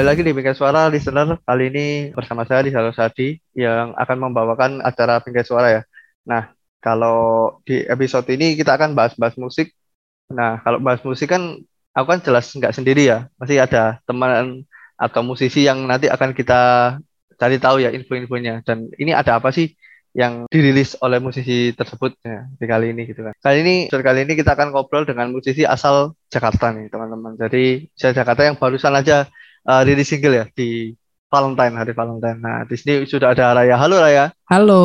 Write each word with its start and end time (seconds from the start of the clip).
Kembali 0.00 0.16
lagi 0.16 0.24
di 0.24 0.32
Bingkai 0.32 0.56
Suara 0.56 0.88
listener. 0.88 1.36
Kali 1.44 1.68
ini 1.68 2.08
bersama 2.16 2.48
saya 2.48 2.64
di 2.64 2.72
Salo 2.72 2.88
Sadi 2.88 3.36
yang 3.52 3.92
akan 3.92 4.32
membawakan 4.32 4.80
acara 4.80 5.20
Bingkai 5.20 5.44
Suara 5.44 5.68
ya. 5.68 5.82
Nah, 6.24 6.56
kalau 6.80 7.60
di 7.68 7.84
episode 7.84 8.24
ini 8.32 8.56
kita 8.56 8.80
akan 8.80 8.96
bahas-bahas 8.96 9.36
musik. 9.36 9.76
Nah, 10.32 10.56
kalau 10.64 10.80
bahas 10.80 11.04
musik 11.04 11.28
kan 11.28 11.60
aku 11.92 12.16
kan 12.16 12.24
jelas 12.24 12.48
nggak 12.48 12.72
sendiri 12.72 13.12
ya. 13.12 13.28
Masih 13.36 13.60
ada 13.60 14.00
teman 14.08 14.64
atau 14.96 15.20
musisi 15.20 15.68
yang 15.68 15.84
nanti 15.84 16.08
akan 16.08 16.32
kita 16.32 16.60
cari 17.36 17.60
tahu 17.60 17.84
ya 17.84 17.92
info-infonya. 17.92 18.64
Dan 18.64 18.88
ini 18.96 19.12
ada 19.12 19.36
apa 19.36 19.52
sih 19.52 19.68
yang 20.16 20.48
dirilis 20.48 20.96
oleh 21.04 21.20
musisi 21.20 21.76
tersebut 21.76 22.16
ya, 22.24 22.48
di 22.56 22.64
kali 22.64 22.96
ini 22.96 23.04
gitu 23.04 23.20
kan. 23.20 23.36
Kali 23.36 23.60
ini 23.60 23.92
kali 23.92 24.24
ini 24.24 24.32
kita 24.32 24.56
akan 24.56 24.72
ngobrol 24.72 25.04
dengan 25.04 25.28
musisi 25.28 25.68
asal 25.68 26.16
Jakarta 26.32 26.72
nih 26.72 26.88
teman-teman. 26.88 27.36
Jadi 27.36 27.92
saya 27.92 28.16
Jakarta 28.16 28.48
yang 28.48 28.56
barusan 28.56 28.96
aja 28.96 29.28
uh, 29.66 29.82
rilis 29.84 30.08
single 30.08 30.36
ya 30.36 30.44
di 30.52 30.94
Valentine 31.30 31.74
hari 31.78 31.92
Valentine. 31.94 32.38
Nah 32.42 32.66
di 32.66 32.74
sini 32.74 33.06
sudah 33.06 33.32
ada 33.32 33.54
Raya. 33.54 33.78
Halo 33.78 33.96
Raya. 34.02 34.34
Halo, 34.50 34.82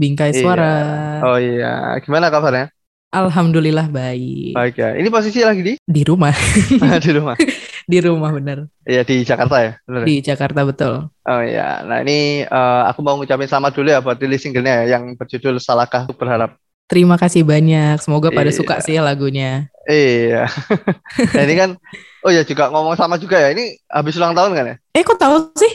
Bingkai 0.00 0.32
Suara. 0.32 0.72
Iya. 0.72 1.24
Oh 1.24 1.38
iya, 1.38 1.74
gimana 2.00 2.32
kabarnya? 2.32 2.72
Alhamdulillah 3.12 3.88
baik. 3.88 4.52
Baik 4.56 4.74
ya. 4.76 4.92
Ini 4.98 5.08
posisi 5.08 5.40
lagi 5.40 5.62
di? 5.62 5.74
Di 5.80 6.02
rumah. 6.02 6.34
di 7.04 7.10
rumah. 7.12 7.36
di 7.92 7.98
rumah 8.02 8.30
bener. 8.34 8.58
Iya 8.82 9.06
di 9.06 9.22
Jakarta 9.22 9.56
ya. 9.62 9.72
Bener. 9.86 10.04
Di 10.04 10.14
Jakarta 10.20 10.60
betul. 10.66 10.94
Oh 11.08 11.42
iya. 11.44 11.86
Nah 11.86 12.02
ini 12.02 12.42
uh, 12.44 12.82
aku 12.90 13.00
mau 13.00 13.16
ngucapin 13.16 13.46
selamat 13.46 13.72
dulu 13.72 13.88
ya 13.88 14.00
buat 14.02 14.18
rilis 14.18 14.42
singlenya 14.42 14.84
ya, 14.84 14.98
yang 14.98 15.14
berjudul 15.14 15.56
Salahkah 15.62 16.10
Berharap. 16.12 16.58
Terima 16.86 17.18
kasih 17.18 17.42
banyak. 17.42 17.98
Semoga 17.98 18.30
pada 18.30 18.50
iya. 18.50 18.58
suka 18.58 18.78
sih 18.78 18.94
ya 18.94 19.02
lagunya. 19.02 19.66
Iya. 19.90 20.46
nah, 21.34 21.42
ini 21.42 21.54
kan 21.58 21.70
oh 22.22 22.30
ya 22.30 22.46
juga 22.46 22.70
ngomong 22.70 22.94
sama 22.94 23.18
juga 23.18 23.42
ya. 23.42 23.50
Ini 23.50 23.74
habis 23.90 24.14
ulang 24.18 24.38
tahun 24.38 24.54
kan 24.54 24.64
ya? 24.70 24.76
Eh 24.94 25.02
kok 25.02 25.18
tahu 25.18 25.50
sih? 25.58 25.72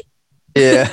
Iya. 0.55 0.87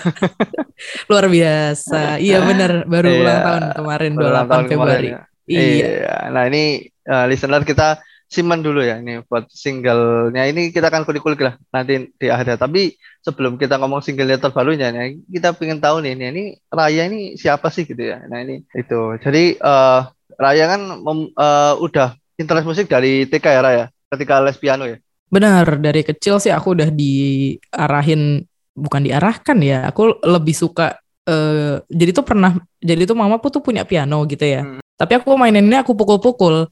Luar 1.10 1.26
biasa. 1.30 2.18
Iya 2.18 2.42
benar, 2.42 2.86
baru 2.86 3.08
iya. 3.10 3.20
ulang 3.22 3.40
tahun 3.42 3.62
kemarin 3.78 4.12
28 4.14 4.70
Februari. 4.70 5.08
Ya. 5.10 5.20
Iya. 5.46 5.62
iya. 5.62 6.14
Nah, 6.34 6.42
ini 6.50 6.90
uh, 7.06 7.24
listener 7.30 7.62
kita 7.62 8.02
simpan 8.28 8.60
dulu 8.60 8.84
ya 8.84 9.00
ini 9.00 9.24
buat 9.24 9.48
singlenya. 9.48 10.44
Ini 10.52 10.68
kita 10.68 10.92
akan 10.92 11.08
kulik-kulik 11.08 11.40
lah 11.40 11.56
nanti 11.72 12.12
di 12.20 12.28
akhir 12.28 12.60
tapi 12.60 12.94
sebelum 13.24 13.56
kita 13.56 13.80
ngomong 13.80 14.04
singlenya 14.04 14.36
terbarunya 14.36 14.92
nih 14.92 15.24
kita 15.32 15.56
pengen 15.56 15.80
tahu 15.80 16.04
nih 16.04 16.12
ini, 16.14 16.24
ini 16.28 16.44
Raya 16.68 17.08
ini 17.08 17.34
siapa 17.40 17.72
sih 17.72 17.88
gitu 17.88 17.98
ya? 17.98 18.20
Nah 18.28 18.44
ini 18.44 18.62
itu. 18.76 19.16
Jadi 19.24 19.56
uh, 19.58 20.04
Raya 20.36 20.64
kan 20.68 20.80
mem, 21.00 21.32
uh, 21.34 21.74
udah 21.80 22.14
interest 22.36 22.68
musik 22.68 22.86
dari 22.86 23.24
TK 23.24 23.46
ya 23.48 23.60
Raya? 23.64 23.84
Ketika 24.12 24.44
les 24.44 24.60
piano 24.60 24.84
ya? 24.84 25.00
Benar 25.28 25.80
dari 25.80 26.04
kecil 26.04 26.40
sih 26.40 26.52
aku 26.52 26.76
udah 26.76 26.88
diarahin 26.88 28.44
bukan 28.78 29.02
diarahkan 29.02 29.58
ya 29.58 29.90
aku 29.90 30.22
lebih 30.22 30.54
suka 30.54 30.94
uh, 31.26 31.82
jadi 31.90 32.10
tuh 32.14 32.24
pernah 32.24 32.54
jadi 32.78 33.02
tuh 33.04 33.18
mama 33.18 33.42
tuh 33.42 33.58
punya 33.58 33.82
piano 33.82 34.22
gitu 34.30 34.46
ya. 34.46 34.62
Hmm. 34.62 34.80
tapi 34.94 35.18
aku 35.18 35.34
maininnya 35.34 35.82
aku 35.82 35.98
pukul-pukul 35.98 36.70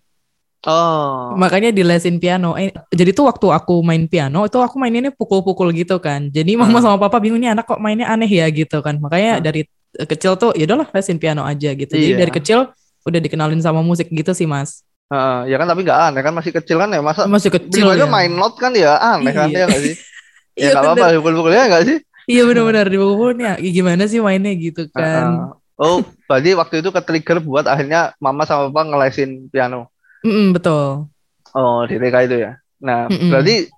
Oh. 0.66 1.38
Makanya 1.38 1.71
di 1.71 1.87
lesin 1.87 2.19
piano. 2.19 2.59
Eh, 2.59 2.75
jadi 2.91 3.15
tuh 3.15 3.31
waktu 3.31 3.47
aku 3.54 3.87
main 3.87 4.10
piano 4.10 4.43
itu 4.50 4.59
aku 4.59 4.82
maininnya 4.82 5.15
pukul-pukul 5.15 5.71
gitu 5.71 6.03
kan. 6.03 6.27
Jadi 6.27 6.59
mama 6.59 6.82
hmm. 6.82 6.84
sama 6.84 6.97
papa 6.99 7.22
bingung 7.22 7.38
nih 7.38 7.54
anak 7.54 7.71
kok 7.71 7.78
mainnya 7.78 8.10
aneh 8.10 8.27
ya 8.27 8.50
gitu 8.50 8.82
kan. 8.82 8.99
Makanya 8.99 9.38
hmm. 9.38 9.44
dari 9.47 9.62
kecil 9.94 10.34
tuh 10.34 10.50
ya 10.59 10.66
udahlah 10.66 10.91
lesin 10.91 11.22
piano 11.22 11.47
aja 11.47 11.71
gitu. 11.71 11.94
Iya. 11.94 12.03
Jadi 12.03 12.12
dari 12.19 12.32
kecil 12.34 12.59
udah 13.06 13.21
dikenalin 13.22 13.62
sama 13.62 13.78
musik 13.87 14.10
gitu 14.10 14.34
sih 14.34 14.50
mas. 14.50 14.82
Uh, 15.06 15.47
ya 15.47 15.54
kan 15.54 15.71
tapi 15.71 15.87
nggak 15.87 16.00
aneh 16.10 16.22
kan 16.27 16.34
masih 16.34 16.50
kecil 16.50 16.83
kan 16.83 16.91
ya 16.91 16.98
masa 16.98 17.31
masih 17.31 17.47
kecil 17.54 17.87
aja 17.94 18.03
ya. 18.03 18.10
main 18.10 18.27
not 18.27 18.59
kan 18.59 18.75
ya 18.75 18.98
aneh 18.98 19.31
kan 19.31 19.47
ya 19.54 19.71
nggak 19.71 19.83
sih 19.87 19.94
ya 20.66 20.75
nggak 20.75 20.83
apa-apa 20.83 21.15
pukul-pukulnya 21.22 21.62
nggak 21.71 21.84
sih 21.87 21.98
iya 22.27 22.43
benar-benar 22.43 22.91
di 22.91 22.98
pukul-pukulnya 22.98 23.54
gimana 23.62 24.03
sih 24.10 24.19
mainnya 24.19 24.50
gitu 24.59 24.91
kan 24.91 25.54
uh, 25.78 25.78
oh 25.78 26.03
berarti 26.27 26.59
waktu 26.59 26.75
itu 26.83 26.91
ke 26.91 27.00
trigger 27.06 27.38
buat 27.38 27.71
akhirnya 27.71 28.19
mama 28.19 28.43
sama 28.50 28.66
papa 28.66 28.83
ngelesin 28.83 29.47
piano 29.47 29.94
Mm-mm, 30.27 30.47
betul. 30.59 31.07
Oh, 31.55 31.87
di 31.87 31.97
TK 32.03 32.17
itu 32.27 32.37
ya. 32.43 32.53
Nah, 32.83 33.07
Mm-mm. 33.07 33.31
berarti 33.31 33.71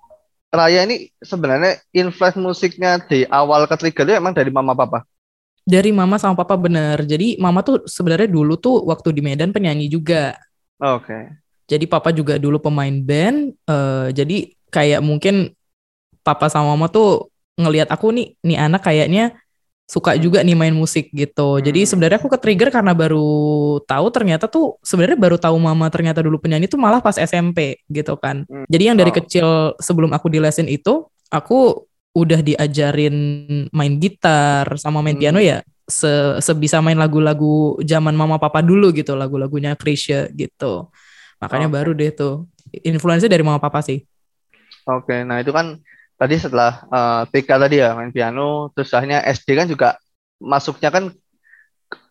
Raya 0.49 0.81
ini 0.81 1.13
sebenarnya 1.21 1.77
influence 1.93 2.41
musiknya 2.41 2.97
di 3.05 3.21
awal 3.29 3.69
ke 3.69 3.77
trigger 3.77 4.09
itu 4.09 4.13
emang 4.17 4.33
dari 4.33 4.49
mama 4.49 4.73
papa? 4.73 5.05
Dari 5.61 5.93
mama 5.93 6.17
sama 6.17 6.33
papa 6.33 6.57
bener. 6.57 7.05
Jadi 7.05 7.37
mama 7.37 7.61
tuh 7.61 7.85
sebenarnya 7.85 8.25
dulu 8.25 8.57
tuh 8.57 8.81
waktu 8.89 9.13
di 9.13 9.21
Medan 9.21 9.53
penyanyi 9.53 9.85
juga. 9.85 10.33
Oke. 10.81 11.05
Okay. 11.05 11.23
Jadi 11.69 11.85
papa 11.85 12.09
juga 12.09 12.41
dulu 12.41 12.57
pemain 12.57 12.89
band. 12.89 13.53
Uh, 13.69 14.09
jadi 14.09 14.49
kayak 14.73 15.05
mungkin 15.05 15.53
papa 16.25 16.49
sama 16.49 16.73
mama 16.73 16.89
tuh 16.89 17.29
ngelihat 17.61 17.93
aku 17.93 18.09
nih, 18.09 18.33
nih 18.41 18.57
anak 18.57 18.81
kayaknya 18.89 19.37
suka 19.89 20.13
juga 20.21 20.45
nih 20.45 20.53
main 20.53 20.75
musik 20.77 21.09
gitu. 21.09 21.57
Hmm. 21.57 21.65
Jadi 21.65 21.89
sebenarnya 21.89 22.21
aku 22.21 22.29
ke 22.29 22.37
trigger 22.37 22.69
karena 22.69 22.93
baru 22.93 23.81
tahu 23.89 24.07
ternyata 24.13 24.45
tuh 24.45 24.77
sebenarnya 24.85 25.17
baru 25.17 25.41
tahu 25.41 25.57
mama 25.57 25.89
ternyata 25.89 26.21
dulu 26.21 26.37
penyanyi 26.37 26.69
tuh 26.69 26.77
malah 26.77 27.01
pas 27.01 27.17
SMP 27.17 27.81
gitu 27.89 28.13
kan. 28.21 28.45
Hmm. 28.45 28.69
Jadi 28.69 28.83
yang 28.85 28.97
dari 29.01 29.09
oh. 29.09 29.15
kecil 29.17 29.47
sebelum 29.81 30.13
aku 30.13 30.29
di 30.29 30.37
lesin 30.37 30.69
itu 30.69 31.09
aku 31.33 31.89
udah 32.13 32.45
diajarin 32.45 33.17
main 33.73 33.97
gitar 33.97 34.77
sama 34.77 35.01
main 35.01 35.17
hmm. 35.17 35.23
piano 35.25 35.41
ya 35.41 35.65
se 35.89 36.37
sebisa 36.37 36.85
main 36.85 37.01
lagu-lagu 37.01 37.81
zaman 37.81 38.13
mama 38.13 38.37
papa 38.37 38.61
dulu 38.61 38.93
gitu, 38.93 39.17
lagu-lagunya 39.17 39.73
Krisya 39.73 40.29
gitu. 40.37 40.93
Makanya 41.41 41.65
oh. 41.65 41.73
baru 41.73 41.91
deh 41.97 42.13
tuh 42.13 42.45
influence 42.85 43.25
dari 43.25 43.41
mama 43.41 43.57
papa 43.57 43.81
sih. 43.81 44.05
Oke, 44.85 45.25
nah 45.25 45.41
itu 45.41 45.49
kan 45.49 45.81
tadi 46.19 46.35
setelah 46.35 46.83
uh, 46.91 47.23
eh, 47.23 47.39
TK 47.39 47.49
tadi 47.49 47.75
ya 47.79 47.95
main 47.95 48.11
piano, 48.11 48.67
terus 48.75 48.91
akhirnya 48.91 49.23
SD 49.23 49.55
kan 49.55 49.67
juga 49.71 49.95
masuknya 50.43 50.91
kan 50.91 51.03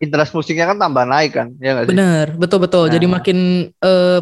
interest 0.01 0.33
musiknya 0.33 0.67
kan 0.73 0.81
tambah 0.81 1.05
naik 1.05 1.33
kan, 1.37 1.53
ya 1.61 1.77
nggak 1.77 1.85
sih? 1.87 1.93
Bener, 1.93 2.27
betul 2.41 2.59
betul. 2.65 2.89
Nah. 2.89 2.93
Jadi 2.97 3.07
makin 3.07 3.39
uh, 3.85 4.21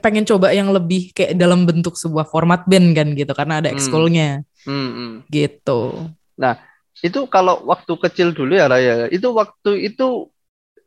pengen 0.00 0.24
coba 0.24 0.54
yang 0.54 0.72
lebih 0.72 1.12
kayak 1.12 1.36
dalam 1.36 1.68
bentuk 1.68 1.98
sebuah 1.98 2.30
format 2.30 2.64
band 2.64 2.94
kan 2.94 3.08
gitu, 3.18 3.32
karena 3.34 3.58
ada 3.58 3.68
hmm. 3.68 3.76
ekskulnya, 3.76 4.28
hmm. 4.64 4.90
hmm. 4.94 5.12
gitu. 5.28 6.08
Nah 6.38 6.62
itu 7.02 7.26
kalau 7.26 7.66
waktu 7.66 7.92
kecil 8.06 8.30
dulu 8.30 8.54
ya 8.54 8.70
Raya, 8.70 9.10
itu 9.10 9.28
waktu 9.34 9.90
itu 9.92 10.30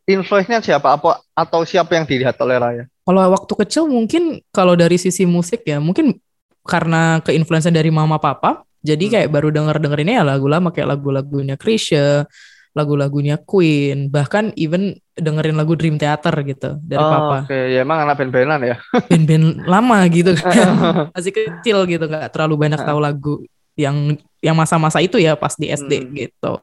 influence-nya 0.07 0.63
siapa 0.63 0.95
apa 0.95 1.19
atau 1.35 1.67
siapa 1.67 1.99
yang 1.99 2.07
dilihat 2.07 2.39
oleh 2.39 2.57
Raya? 2.57 2.83
Kalau 3.03 3.19
waktu 3.19 3.53
kecil 3.67 3.83
mungkin 3.91 4.39
kalau 4.55 4.79
dari 4.79 4.95
sisi 4.95 5.27
musik 5.27 5.67
ya 5.67 5.83
mungkin 5.83 6.15
karena 6.63 7.19
keinfluensa 7.23 7.69
dari 7.69 7.91
mama 7.91 8.17
papa 8.17 8.63
jadi 8.83 9.05
kayak 9.07 9.27
hmm. 9.31 9.35
baru 9.35 9.49
denger 9.51 9.75
dengerinnya 9.79 10.15
ya 10.19 10.25
lagu 10.27 10.47
lama 10.51 10.71
kayak 10.71 10.99
lagu-lagunya 10.99 11.55
Krisya 11.55 12.27
lagu-lagunya 12.73 13.37
Queen 13.37 14.09
bahkan 14.09 14.49
even 14.57 14.97
dengerin 15.13 15.53
lagu 15.53 15.77
Dream 15.77 16.01
Theater 16.01 16.33
gitu 16.41 16.81
dari 16.81 16.97
oh, 17.01 17.05
papa. 17.05 17.45
Oke, 17.45 17.53
okay. 17.53 17.63
ya 17.77 17.85
emang 17.85 18.01
anak 18.01 18.17
band-bandan 18.17 18.61
ya. 18.65 18.75
Band-band 19.13 19.45
lama 19.69 19.97
gitu 20.09 20.33
kan. 20.33 20.73
Masih 21.13 21.31
kecil 21.31 21.77
gitu 21.85 22.05
nggak 22.09 22.33
terlalu 22.33 22.65
banyak 22.65 22.81
tahu 22.81 22.99
lagu 22.99 23.33
yang 23.77 24.17
yang 24.41 24.57
masa-masa 24.57 25.01
itu 25.05 25.21
ya 25.21 25.37
pas 25.37 25.53
di 25.53 25.69
SD 25.69 25.91
hmm. 26.01 26.11
gitu. 26.17 26.53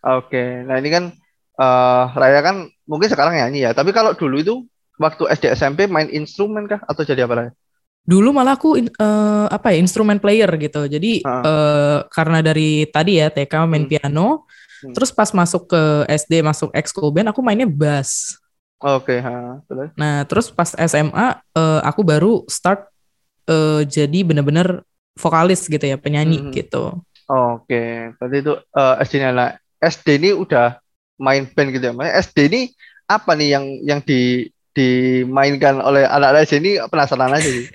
Oke, 0.00 0.32
okay. 0.32 0.48
nah 0.64 0.80
ini 0.80 0.88
kan 0.88 1.04
uh, 1.60 2.08
Raya 2.16 2.40
kan 2.40 2.72
mungkin 2.88 3.12
sekarang 3.12 3.36
nyanyi 3.36 3.68
ya, 3.68 3.76
tapi 3.76 3.92
kalau 3.92 4.16
dulu 4.16 4.40
itu 4.40 4.54
waktu 4.96 5.28
SD 5.28 5.52
SMP 5.52 5.84
main 5.84 6.08
instrumen 6.08 6.64
kah 6.64 6.80
atau 6.88 7.04
jadi 7.04 7.28
apa 7.28 7.34
Raya? 7.36 7.52
Dulu 8.04 8.32
malah 8.34 8.56
aku 8.56 8.80
uh, 8.80 9.46
apa 9.52 9.76
ya 9.76 9.78
instrumen 9.78 10.18
player 10.18 10.48
gitu 10.56 10.88
jadi 10.88 11.20
uh. 11.22 11.30
Uh, 11.44 11.98
karena 12.10 12.40
dari 12.40 12.88
tadi 12.88 13.20
ya 13.20 13.28
TK 13.28 13.68
main 13.68 13.84
hmm. 13.86 13.90
piano 13.92 14.48
hmm. 14.82 14.94
terus 14.96 15.12
pas 15.12 15.30
masuk 15.30 15.70
ke 15.70 15.82
SD 16.08 16.40
masuk 16.42 16.72
ekskul 16.74 17.12
band 17.12 17.30
aku 17.30 17.44
mainnya 17.44 17.68
bass 17.68 18.40
oke 18.80 19.06
okay, 19.06 19.18
nah 19.94 20.24
terus 20.24 20.48
pas 20.50 20.72
SMA 20.74 21.28
uh, 21.54 21.80
aku 21.84 22.00
baru 22.02 22.42
start 22.48 22.88
uh, 23.46 23.84
jadi 23.84 24.24
bener-bener 24.24 24.82
vokalis 25.20 25.68
gitu 25.68 25.84
ya 25.84 26.00
penyanyi 26.00 26.40
hmm. 26.40 26.50
gitu 26.56 26.98
oke 27.28 27.68
okay. 27.68 28.10
berarti 28.16 28.36
itu 28.42 28.52
uh, 28.74 28.94
SD-nya 29.04 29.30
lah 29.30 29.50
SD 29.80 30.20
ini 30.20 30.30
udah 30.36 30.76
main 31.20 31.48
band 31.48 31.72
gitu 31.72 31.84
ya. 31.92 32.20
SD 32.20 32.38
ini 32.52 32.62
apa 33.08 33.32
nih 33.36 33.48
yang 33.56 33.64
yang 33.84 34.00
di 34.04 34.48
dimainkan 34.80 35.76
oleh 35.84 36.08
anak-anak 36.08 36.48
SD 36.48 36.54
ini 36.64 36.72
penasaran 36.88 37.28
aja 37.36 37.44
sih. 37.44 37.68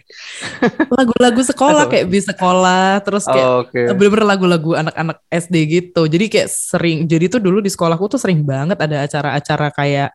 lagu-lagu 0.98 1.42
sekolah 1.46 1.86
kayak 1.86 2.06
bis 2.10 2.25
sekolah 2.25 3.06
terus 3.06 3.30
kayak 3.30 3.46
Oh, 3.46 3.62
Oke. 3.62 3.94
bener-bener 3.94 4.25
lagu-lagu 4.25 4.72
anak-anak 4.74 5.22
SD 5.30 5.56
gitu. 5.69 6.10
Jadi 6.10 6.25
kayak 6.34 6.50
sering, 6.50 7.06
jadi 7.06 7.30
tuh 7.30 7.42
dulu 7.46 7.62
di 7.62 7.69
sekolahku 7.69 8.10
tuh 8.10 8.18
sering 8.18 8.42
banget 8.42 8.81
ada 8.81 9.06
acara-acara 9.06 9.69
kayak 9.69 10.10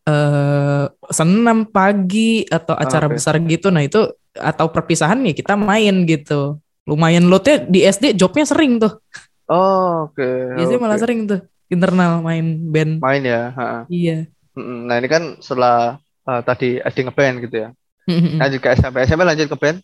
eh 0.00 0.84
senam 1.12 1.68
pagi 1.68 2.48
atau 2.48 2.72
acara 2.72 3.04
oke. 3.04 3.20
besar 3.20 3.36
gitu. 3.44 3.68
Nah 3.68 3.84
itu 3.84 4.00
atau 4.32 4.66
perpisahan 4.72 5.20
nih 5.20 5.36
kita 5.36 5.60
main 5.60 6.08
gitu. 6.08 6.56
Lumayan 6.88 7.28
loadnya 7.28 7.60
di 7.68 7.84
SD 7.84 8.16
jobnya 8.16 8.48
sering 8.48 8.80
tuh. 8.80 8.96
Oh, 9.44 10.08
oke. 10.08 10.24
Biasanya 10.56 10.78
oke. 10.80 10.84
malah 10.88 10.98
sering 10.98 11.28
tuh 11.28 11.40
internal 11.68 12.24
main 12.24 12.46
band. 12.72 12.98
main 12.98 13.22
ya. 13.22 13.52
ha-ha. 13.52 13.80
Iya. 13.86 14.26
Nah, 14.58 14.98
ini 14.98 15.08
kan 15.08 15.38
setelah 15.38 16.00
eh, 16.28 16.42
tadi 16.44 16.68
SD 16.80 16.98
ngeband 17.08 17.36
gitu 17.46 17.56
ya. 17.56 17.68
Lanjut 18.10 18.58
ke 18.58 18.68
SMP. 18.74 18.96
SMP 19.06 19.22
lanjut 19.22 19.46
ke 19.46 19.56
band. 19.56 19.78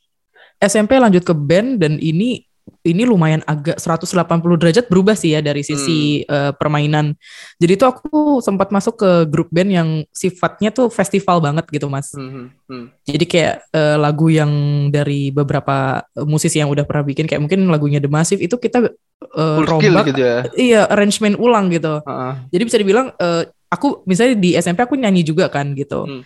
SMP 0.56 0.92
lanjut 0.98 1.22
ke 1.22 1.34
band 1.36 1.78
dan 1.78 2.00
ini 2.00 2.42
ini 2.82 3.06
lumayan 3.06 3.46
agak 3.46 3.78
180 3.78 4.10
derajat 4.58 4.90
berubah 4.90 5.14
sih 5.14 5.34
ya 5.34 5.40
dari 5.42 5.62
sisi 5.62 6.26
eh, 6.26 6.52
permainan. 6.54 7.14
Jadi 7.62 7.78
tuh 7.78 7.88
aku 7.94 8.42
sempat 8.42 8.74
masuk 8.74 8.98
ke 8.98 9.10
grup 9.30 9.46
band 9.54 9.70
yang 9.70 9.88
sifatnya 10.10 10.74
tuh 10.74 10.90
festival 10.90 11.38
banget 11.38 11.62
gitu 11.70 11.86
mas. 11.86 12.10
Hmm, 12.10 12.50
hmm, 12.66 12.90
Jadi 13.06 13.24
kayak 13.26 13.54
eh, 13.70 13.96
lagu 13.98 14.26
yang 14.30 14.50
dari 14.90 15.30
beberapa 15.30 16.02
musisi 16.26 16.58
yang 16.58 16.70
udah 16.70 16.82
pernah 16.82 17.06
bikin 17.06 17.30
kayak 17.30 17.42
mungkin 17.42 17.70
lagunya 17.70 18.02
The 18.02 18.10
Massive 18.10 18.42
itu 18.42 18.58
kita 18.58 18.82
eh, 18.82 19.56
Full 19.62 19.66
skill 19.70 19.94
rombak, 19.94 20.04
gitu 20.10 20.20
ya. 20.26 20.36
iya 20.58 20.80
arrangement 20.90 21.38
ulang 21.38 21.70
gitu. 21.70 22.02
Ha-ha. 22.02 22.50
Jadi 22.50 22.62
bisa 22.66 22.76
dibilang 22.82 23.14
eh, 23.14 23.46
aku 23.68 24.02
misalnya 24.06 24.34
di 24.38 24.54
SMP 24.54 24.82
aku 24.82 24.94
nyanyi 24.94 25.22
juga 25.22 25.46
kan 25.50 25.72
gitu. 25.74 26.06
Hmm. 26.06 26.22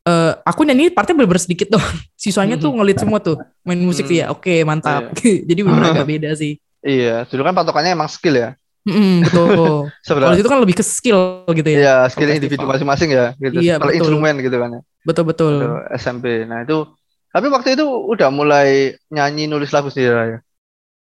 Eh, 0.00 0.32
aku 0.48 0.64
nyanyi 0.64 0.88
partnya 0.88 1.12
bener-bener 1.12 1.42
sedikit 1.44 1.68
doang. 1.68 1.84
Sisanya 2.22 2.56
tuh 2.56 2.72
ngelit 2.72 2.98
semua 3.00 3.20
tuh 3.20 3.36
main 3.62 3.78
musik 3.80 4.08
Hmm. 4.08 4.16
ya. 4.16 4.24
Oke 4.32 4.64
mantap. 4.64 5.12
Jadi 5.48 5.60
bener 5.60 5.92
agak 5.92 6.08
beda 6.08 6.30
sih. 6.36 6.56
Iya, 6.80 7.28
dulu 7.28 7.44
kan 7.44 7.52
patokannya 7.52 7.92
emang 7.92 8.08
skill 8.08 8.40
ya. 8.40 8.50
Mm, 8.88 9.28
betul. 9.28 9.92
Kalau 10.08 10.32
itu 10.40 10.48
kan 10.48 10.58
lebih 10.64 10.80
ke 10.80 10.84
skill 10.84 11.44
gitu 11.52 11.68
ya. 11.68 11.76
Iya, 11.76 11.96
skill 12.08 12.32
individu 12.32 12.64
masing-masing 12.64 13.12
ya, 13.12 13.36
gitu. 13.36 13.60
Iya, 13.60 13.76
Per 13.76 13.92
betul. 13.92 13.98
instrumen 14.00 14.34
gitu 14.40 14.56
kan 14.56 14.68
ya. 14.72 14.80
Betul 15.04 15.24
betul. 15.28 15.54
SMP. 15.92 16.48
Nah, 16.48 16.64
itu 16.64 16.88
tapi 17.28 17.46
waktu 17.52 17.76
itu 17.76 17.84
udah 17.84 18.32
mulai 18.32 18.96
nyanyi 19.12 19.44
nulis 19.52 19.68
lagu 19.76 19.92
sendiri 19.92 20.16
ya. 20.16 20.38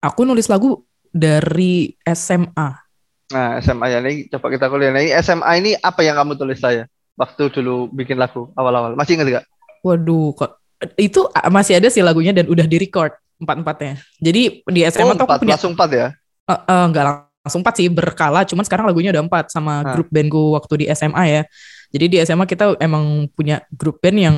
Aku 0.00 0.24
nulis 0.24 0.48
lagu 0.48 0.88
dari 1.12 1.92
SMA. 2.08 2.85
Nah, 3.26 3.58
SMA 3.58 3.86
ya 3.90 3.98
ini 4.00 4.30
coba 4.30 4.46
kita 4.48 4.70
kuliah. 4.70 4.94
Nah, 4.94 5.02
ini 5.02 5.12
SMA 5.18 5.50
ini 5.58 5.70
apa 5.74 6.00
yang 6.02 6.14
kamu 6.14 6.38
tulis 6.38 6.58
saya 6.58 6.86
waktu 7.14 7.50
dulu 7.50 7.90
bikin 7.90 8.14
lagu 8.16 8.54
awal-awal? 8.54 8.94
Masih 8.94 9.18
ingat 9.18 9.42
gak? 9.42 9.44
Waduh, 9.82 10.34
kok 10.34 10.62
itu 10.94 11.26
masih 11.48 11.80
ada 11.80 11.88
sih 11.88 12.04
lagunya 12.04 12.30
dan 12.30 12.46
udah 12.46 12.66
di 12.68 12.76
record 12.78 13.10
empat 13.36 13.56
empatnya. 13.60 13.94
Jadi 14.22 14.42
di 14.62 14.80
SMA 14.86 15.02
Oh, 15.02 15.16
tuh 15.16 15.24
aku 15.24 15.28
empat, 15.28 15.40
punya 15.42 15.54
langsung 15.58 15.72
empat 15.74 15.90
ya? 15.90 16.06
eh, 16.46 16.52
eh, 16.54 16.84
nggak 16.92 17.04
langsung 17.42 17.60
empat 17.66 17.74
sih 17.74 17.88
berkala. 17.90 18.40
Cuman 18.46 18.62
sekarang 18.62 18.84
lagunya 18.86 19.10
udah 19.10 19.24
empat 19.26 19.50
sama 19.50 19.82
Hah. 19.82 19.92
grup 19.96 20.08
bandku 20.08 20.54
waktu 20.54 20.74
di 20.82 20.86
SMA 20.92 21.24
ya. 21.26 21.42
Jadi 21.90 22.04
di 22.06 22.16
SMA 22.22 22.44
kita 22.44 22.78
emang 22.78 23.26
punya 23.32 23.62
grup 23.74 23.98
band 23.98 24.18
yang 24.18 24.36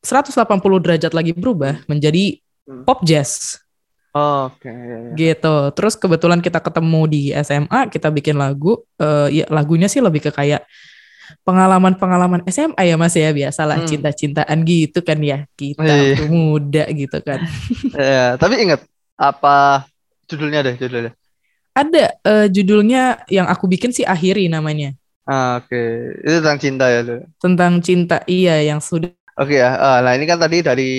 180 0.00 0.32
derajat 0.80 1.12
lagi 1.12 1.36
berubah 1.36 1.84
menjadi 1.84 2.40
Hmm. 2.70 2.86
pop 2.86 3.02
jazz. 3.02 3.58
Oke, 4.10 4.66
iya. 4.66 5.14
gitu. 5.14 5.70
Terus 5.70 5.94
kebetulan 5.94 6.42
kita 6.42 6.58
ketemu 6.58 7.00
di 7.06 7.22
SMA, 7.46 7.86
kita 7.86 8.10
bikin 8.10 8.34
lagu. 8.34 8.82
eh 8.98 9.28
ya 9.30 9.44
lagunya 9.46 9.86
sih 9.86 10.02
lebih 10.02 10.18
ke 10.26 10.30
kayak 10.34 10.66
pengalaman-pengalaman 11.46 12.42
SMA 12.50 12.82
ya 12.90 12.98
Mas 12.98 13.14
ya, 13.14 13.30
biasalah 13.30 13.78
Hmm. 13.82 13.88
cinta-cintaan 13.88 14.58
gitu 14.66 14.98
kan 15.06 15.18
ya. 15.22 15.46
Kita 15.54 15.78
Iya. 15.86 16.18
waktu 16.18 16.24
muda 16.26 16.84
gitu 16.90 17.18
kan. 17.22 17.38
Iya, 17.94 18.34
tapi 18.34 18.54
ingat 18.66 18.82
apa 19.14 19.86
judulnya 20.26 20.66
deh, 20.66 20.74
judulnya. 20.74 21.12
Ada 21.70 22.18
eh, 22.26 22.46
judulnya 22.50 23.22
yang 23.30 23.46
aku 23.46 23.70
bikin 23.70 23.94
sih 23.94 24.02
Akhiri 24.02 24.50
namanya. 24.50 24.90
Ah, 25.22 25.62
Oke, 25.62 25.78
itu 26.26 26.42
tentang 26.42 26.58
cinta 26.58 26.90
ya. 26.90 27.06
tuh. 27.06 27.22
Tentang 27.38 27.78
cinta 27.78 28.16
iya 28.26 28.58
yang 28.66 28.82
sudah 28.82 29.14
Oke 29.38 29.56
ya, 29.56 29.72
ah, 29.72 29.98
nah 30.04 30.12
ini 30.12 30.28
kan 30.28 30.36
tadi 30.36 30.60
dari 30.60 30.90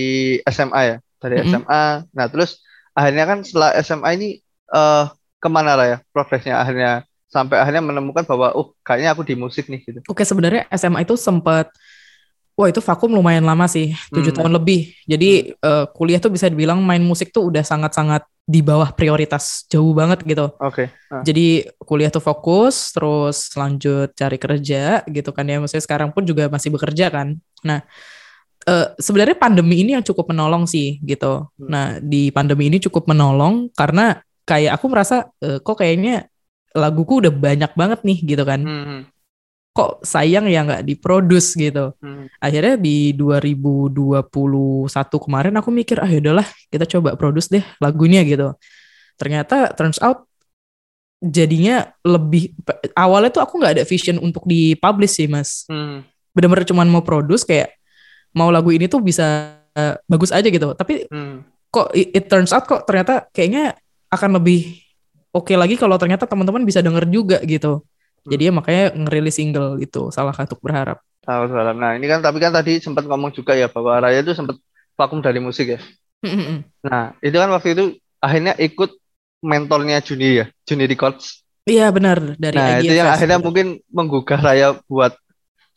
SMA 0.47 0.81
ya, 0.81 0.95
dari 1.21 1.35
Mm-mm. 1.43 1.61
SMA. 1.61 1.85
Nah 2.09 2.25
terus 2.31 2.63
akhirnya 2.97 3.25
kan 3.27 3.37
setelah 3.45 3.69
SMA 3.81 4.09
ini 4.17 4.27
eh 4.71 5.05
ke 5.41 5.49
mana 5.49 5.73
lah 5.73 5.85
ya 5.87 5.97
progresnya 6.13 6.61
akhirnya 6.61 7.03
sampai 7.31 7.57
akhirnya 7.63 7.81
menemukan 7.81 8.27
bahwa 8.27 8.51
oh 8.53 8.75
kayaknya 8.83 9.15
aku 9.15 9.23
di 9.23 9.35
musik 9.39 9.71
nih 9.71 9.81
gitu. 9.87 9.99
Oke, 10.11 10.21
sebenarnya 10.27 10.67
SMA 10.75 11.07
itu 11.07 11.15
sempat 11.15 11.71
Wah 12.59 12.67
itu 12.67 12.83
vakum 12.83 13.09
lumayan 13.15 13.47
lama 13.47 13.63
sih, 13.65 13.95
tujuh 14.11 14.35
Hmm. 14.35 14.43
tahun 14.43 14.51
lebih. 14.59 14.91
Jadi 15.07 15.55
eh, 15.55 15.85
kuliah 15.95 16.19
tuh 16.19 16.29
bisa 16.29 16.51
dibilang 16.51 16.83
main 16.83 17.01
musik 17.01 17.31
tuh 17.31 17.47
udah 17.47 17.63
sangat-sangat 17.63 18.27
di 18.43 18.59
bawah 18.59 18.91
prioritas, 18.91 19.63
jauh 19.71 19.95
banget 19.95 20.21
gitu. 20.27 20.51
Oke. 20.59 20.91
ah. 21.09 21.23
Jadi 21.23 21.63
kuliah 21.79 22.11
tuh 22.11 22.19
fokus, 22.21 22.91
terus 22.91 23.55
lanjut 23.55 24.11
cari 24.13 24.35
kerja 24.37 25.01
gitu 25.07 25.31
kan 25.31 25.47
ya. 25.47 25.57
Maksudnya 25.63 25.81
sekarang 25.87 26.09
pun 26.11 26.27
juga 26.27 26.51
masih 26.51 26.69
bekerja 26.75 27.07
kan. 27.09 27.39
Nah, 27.63 27.81
eh, 28.67 28.87
sebenarnya 28.97 29.37
pandemi 29.37 29.81
ini 29.81 29.97
yang 29.97 30.05
cukup 30.05 30.29
menolong 30.33 30.69
sih 30.69 31.01
gitu. 31.01 31.49
Hmm. 31.57 31.67
Nah, 31.69 31.85
di 32.01 32.29
pandemi 32.29 32.69
ini 32.69 32.77
cukup 32.77 33.09
menolong 33.09 33.69
karena 33.73 34.21
kayak 34.45 34.77
aku 34.77 34.85
merasa 34.91 35.29
eh, 35.41 35.57
kok 35.61 35.77
kayaknya 35.79 36.27
laguku 36.71 37.19
udah 37.19 37.33
banyak 37.33 37.71
banget 37.75 37.99
nih 38.05 38.19
gitu 38.35 38.43
kan. 38.47 38.61
Hmm, 38.63 38.85
hmm, 38.87 39.01
Kok 39.71 40.03
sayang 40.03 40.51
ya 40.51 40.67
nggak 40.67 40.83
diproduce 40.83 41.55
gitu. 41.55 41.95
hmm. 42.03 42.27
Akhirnya 42.43 42.75
di 42.75 43.15
2021 43.15 44.27
kemarin 45.23 45.55
aku 45.55 45.69
mikir 45.71 45.99
ah 46.03 46.09
yaudahlah 46.11 46.47
kita 46.67 46.83
coba 46.97 47.15
produce 47.15 47.47
deh 47.47 47.63
lagunya 47.79 48.23
gitu. 48.27 48.55
Ternyata 49.15 49.71
turns 49.75 49.99
out 50.03 50.27
jadinya 51.21 51.93
lebih 52.01 52.57
awalnya 52.97 53.29
tuh 53.29 53.45
aku 53.45 53.61
nggak 53.61 53.73
ada 53.79 53.83
vision 53.85 54.17
untuk 54.19 54.43
dipublish 54.43 55.15
sih 55.21 55.27
mas. 55.31 55.63
Hmm. 55.71 56.03
Bener-bener 56.35 56.67
cuman 56.67 56.87
mau 56.87 57.03
produce 57.03 57.43
kayak 57.47 57.80
mau 58.35 58.49
lagu 58.49 58.71
ini 58.71 58.87
tuh 58.87 58.99
bisa 59.03 59.57
eh, 59.71 59.95
bagus 60.07 60.31
aja 60.35 60.47
gitu. 60.47 60.75
Tapi 60.75 61.07
Hmm. 61.07 61.47
kok 61.71 61.95
it, 61.95 62.11
it 62.11 62.25
turns 62.27 62.51
out 62.51 62.67
kok 62.67 62.83
ternyata 62.83 63.31
kayaknya 63.31 63.79
akan 64.11 64.35
lebih 64.43 64.75
oke 65.31 65.55
lagi 65.55 65.79
kalau 65.79 65.95
ternyata 65.95 66.27
teman-teman 66.27 66.67
bisa 66.67 66.83
denger 66.83 67.07
juga 67.07 67.39
gitu. 67.47 67.83
Jadi 68.27 68.47
ya 68.47 68.53
makanya 68.53 68.93
ngerilis 68.93 69.39
single 69.39 69.81
itu 69.81 70.11
salah 70.13 70.35
satu 70.35 70.59
berharap. 70.59 71.01
Tahu 71.23 71.43
salam. 71.49 71.77
Nah 71.79 71.95
ini 71.97 72.05
kan 72.05 72.19
tapi 72.21 72.37
kan 72.37 72.53
tadi 72.53 72.77
sempat 72.83 73.07
ngomong 73.07 73.31
juga 73.33 73.55
ya 73.57 73.71
bahwa 73.71 73.97
Raya 73.97 74.21
itu 74.21 74.35
sempat 74.35 74.59
vakum 74.93 75.23
dari 75.23 75.39
musik 75.41 75.77
ya. 75.77 75.79
Nah 76.85 77.17
itu 77.23 77.33
kan 77.33 77.49
waktu 77.49 77.73
itu 77.73 77.83
akhirnya 78.21 78.53
ikut 78.61 78.93
mentornya 79.41 80.03
Juni 80.05 80.43
ya, 80.43 80.45
Juni 80.69 80.85
Records. 80.85 81.41
Iya 81.65 81.89
benar 81.89 82.37
dari 82.37 82.57
Nah 82.57 82.77
itu 82.81 82.93
yang 82.93 83.09
akhirnya 83.09 83.41
mungkin 83.41 83.81
menggugah 83.89 84.37
Raya 84.37 84.77
buat 84.85 85.17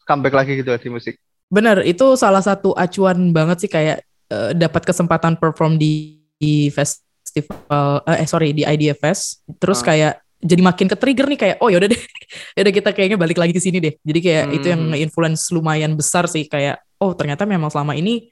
comeback 0.04 0.34
lagi 0.36 0.52
gitu 0.60 0.68
ya 0.68 0.76
di 0.80 0.90
musik. 0.92 1.16
Benar, 1.48 1.84
itu 1.84 2.16
salah 2.16 2.40
satu 2.40 2.72
acuan 2.74 3.30
banget 3.30 3.66
sih 3.66 3.70
kayak 3.70 4.02
eh, 4.28 4.50
dapat 4.56 4.82
kesempatan 4.82 5.36
perform 5.36 5.76
di, 5.76 6.18
di 6.36 6.68
festival 6.68 8.02
eh 8.06 8.24
eh, 8.24 8.28
sorry 8.28 8.50
di 8.50 8.62
IDFS. 8.64 9.44
Terus 9.58 9.80
Ah. 9.80 9.86
kayak 9.86 10.12
jadi 10.44 10.60
makin 10.60 10.86
ke 10.92 10.96
trigger 10.98 11.24
nih 11.24 11.38
kayak 11.40 11.56
oh 11.58 11.72
yaudah 11.72 11.88
deh. 11.88 11.96
yaudah 12.58 12.72
kita 12.72 12.90
kayaknya 12.92 13.16
balik 13.16 13.38
lagi 13.38 13.52
ke 13.52 13.62
sini 13.62 13.78
deh. 13.80 13.94
Jadi 14.02 14.18
kayak 14.20 14.44
itu 14.52 14.66
yang 14.68 14.80
Hmm. 14.82 14.90
nge-influence 14.92 15.48
lumayan 15.50 15.92
besar 15.94 16.26
sih 16.26 16.44
kayak 16.44 16.80
oh 17.00 17.12
ternyata 17.16 17.44
memang 17.44 17.68
selama 17.72 17.94
ini 17.94 18.28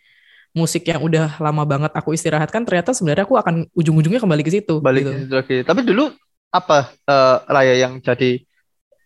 musik 0.53 0.85
yang 0.85 1.01
udah 1.01 1.41
lama 1.41 1.65
banget 1.65 1.93
aku 1.97 2.13
istirahatkan 2.13 2.69
ternyata 2.69 2.93
sebenarnya 2.93 3.25
aku 3.25 3.41
akan 3.41 3.65
ujung-ujungnya 3.73 4.21
kembali 4.21 4.43
ke 4.45 4.53
situ 4.53 4.85
balik 4.85 5.09
gitu. 5.09 5.13
ke 5.13 5.19
situ 5.25 5.35
lagi. 5.35 5.57
Tapi 5.65 5.81
dulu 5.83 6.05
apa 6.53 6.93
eh, 7.09 7.37
Raya 7.49 7.75
yang 7.81 7.97
jadi 8.05 8.37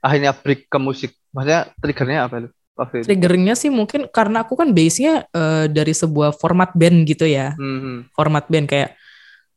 akhirnya 0.02 0.34
break 0.34 0.66
ke 0.66 0.78
musik? 0.80 1.14
Maksudnya 1.30 1.70
triggernya 1.78 2.18
apa 2.26 2.34
itu 2.42 2.48
waktu 2.76 3.02
itu? 3.02 3.06
Triggernya 3.10 3.54
sih 3.56 3.72
mungkin 3.72 4.06
karena 4.12 4.44
aku 4.44 4.54
kan 4.54 4.70
base-nya 4.70 5.26
eh, 5.32 5.66
dari 5.72 5.96
sebuah 5.96 6.36
format 6.36 6.76
band 6.76 7.08
gitu 7.08 7.24
ya. 7.26 7.56
Hmm, 7.56 7.78
hmm. 7.80 7.98
format 8.12 8.44
band 8.46 8.68
kayak 8.68 8.94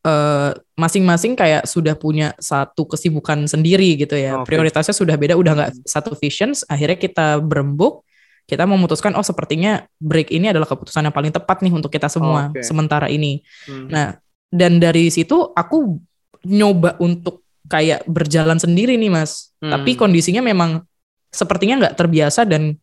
eh, 0.02 0.50
masing-masing 0.74 1.36
kayak 1.36 1.68
sudah 1.68 1.94
punya 1.94 2.32
satu 2.40 2.88
kesibukan 2.88 3.44
sendiri 3.44 4.00
gitu 4.00 4.16
ya. 4.16 4.40
Oke. 4.40 4.50
Prioritasnya 4.56 4.96
sudah 4.96 5.14
beda, 5.20 5.36
udah 5.36 5.52
nggak 5.52 5.70
satu 5.84 6.16
visions. 6.16 6.64
Akhirnya 6.66 6.96
kita 6.96 7.38
berembuk, 7.38 8.02
kita 8.48 8.64
memutuskan 8.64 9.14
oh 9.14 9.22
sepertinya 9.22 9.84
break 10.00 10.32
ini 10.32 10.50
adalah 10.50 10.66
keputusan 10.66 11.06
yang 11.06 11.14
paling 11.14 11.30
tepat 11.30 11.62
nih 11.62 11.70
untuk 11.70 11.92
kita 11.92 12.08
semua 12.08 12.50
Oke. 12.50 12.64
sementara 12.64 13.06
ini. 13.06 13.44
Hmm. 13.68 13.86
Nah, 13.92 14.16
dan 14.50 14.82
dari 14.82 15.12
situ 15.12 15.52
aku 15.54 16.00
nyoba 16.48 16.96
untuk 16.98 17.44
kayak 17.70 18.02
berjalan 18.10 18.58
sendiri 18.58 18.98
nih, 18.98 19.12
Mas. 19.12 19.54
Hmm. 19.62 19.70
Tapi 19.70 19.94
kondisinya 19.94 20.42
memang 20.42 20.82
sepertinya 21.30 21.86
nggak 21.86 21.94
terbiasa 21.94 22.42
dan 22.42 22.74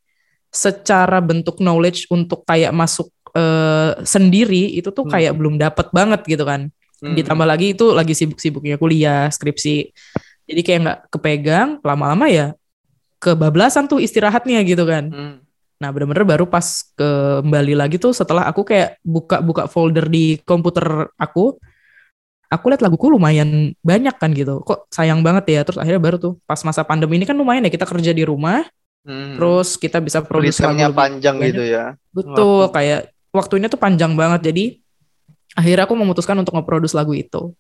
secara 0.58 1.22
bentuk 1.22 1.62
knowledge 1.62 2.10
untuk 2.10 2.42
kayak 2.50 2.74
masuk 2.74 3.14
eh, 3.38 3.94
sendiri 4.02 4.74
itu 4.74 4.90
tuh 4.90 5.06
kayak 5.06 5.38
Hmm. 5.38 5.40
belum 5.40 5.56
dapet 5.62 5.94
banget 5.94 6.26
gitu 6.26 6.42
kan. 6.42 6.74
Hmm. 6.98 7.14
Ditambah 7.14 7.46
lagi 7.46 7.78
itu 7.78 7.94
lagi 7.94 8.18
sibuk-sibuknya 8.18 8.82
kuliah, 8.82 9.30
skripsi. 9.30 9.94
Jadi 10.50 10.62
kayak 10.66 10.80
nggak 10.82 11.00
kepegang, 11.14 11.70
lama-lama 11.86 12.26
ya 12.26 12.58
kebablasan 13.22 13.86
tuh 13.86 14.02
istirahatnya 14.02 14.62
gitu 14.66 14.86
kan. 14.90 15.14
Hmm. 15.14 15.38
Nah, 15.78 15.94
bener-bener 15.94 16.26
baru 16.26 16.50
pas 16.50 16.66
kembali 16.98 17.78
lagi 17.78 18.02
tuh 18.02 18.10
setelah 18.10 18.50
aku 18.50 18.66
kayak 18.66 18.98
buka-buka 19.06 19.70
folder 19.70 20.10
di 20.10 20.42
komputer 20.42 21.06
aku, 21.22 21.62
aku 22.50 22.66
lihat 22.74 22.82
laguku 22.82 23.14
lumayan 23.14 23.78
banyak 23.86 24.16
kan 24.18 24.34
gitu. 24.34 24.66
Kok 24.66 24.90
sayang 24.90 25.22
banget 25.22 25.46
ya. 25.54 25.62
Terus 25.62 25.78
akhirnya 25.78 26.02
baru 26.02 26.18
tuh 26.18 26.34
pas 26.50 26.58
masa 26.66 26.82
pandemi 26.82 27.22
ini 27.22 27.30
kan 27.30 27.38
lumayan 27.38 27.66
ya 27.66 27.70
kita 27.70 27.86
kerja 27.86 28.10
di 28.10 28.26
rumah, 28.26 28.66
Hmm. 29.08 29.40
terus 29.40 29.80
kita 29.80 30.04
bisa 30.04 30.20
produksi 30.20 30.68
lagu 30.68 30.92
panjang 30.92 31.40
banyak. 31.40 31.48
gitu 31.56 31.64
ya. 31.64 31.96
Betul, 32.12 32.68
kayak 32.76 33.00
waktunya 33.32 33.72
tuh 33.72 33.80
panjang 33.80 34.20
banget. 34.20 34.52
Jadi 34.52 34.64
akhirnya 35.56 35.88
aku 35.88 35.96
memutuskan 35.96 36.36
untuk 36.36 36.54
nge-produce 36.60 36.92
lagu 36.92 37.16
itu. 37.16 37.56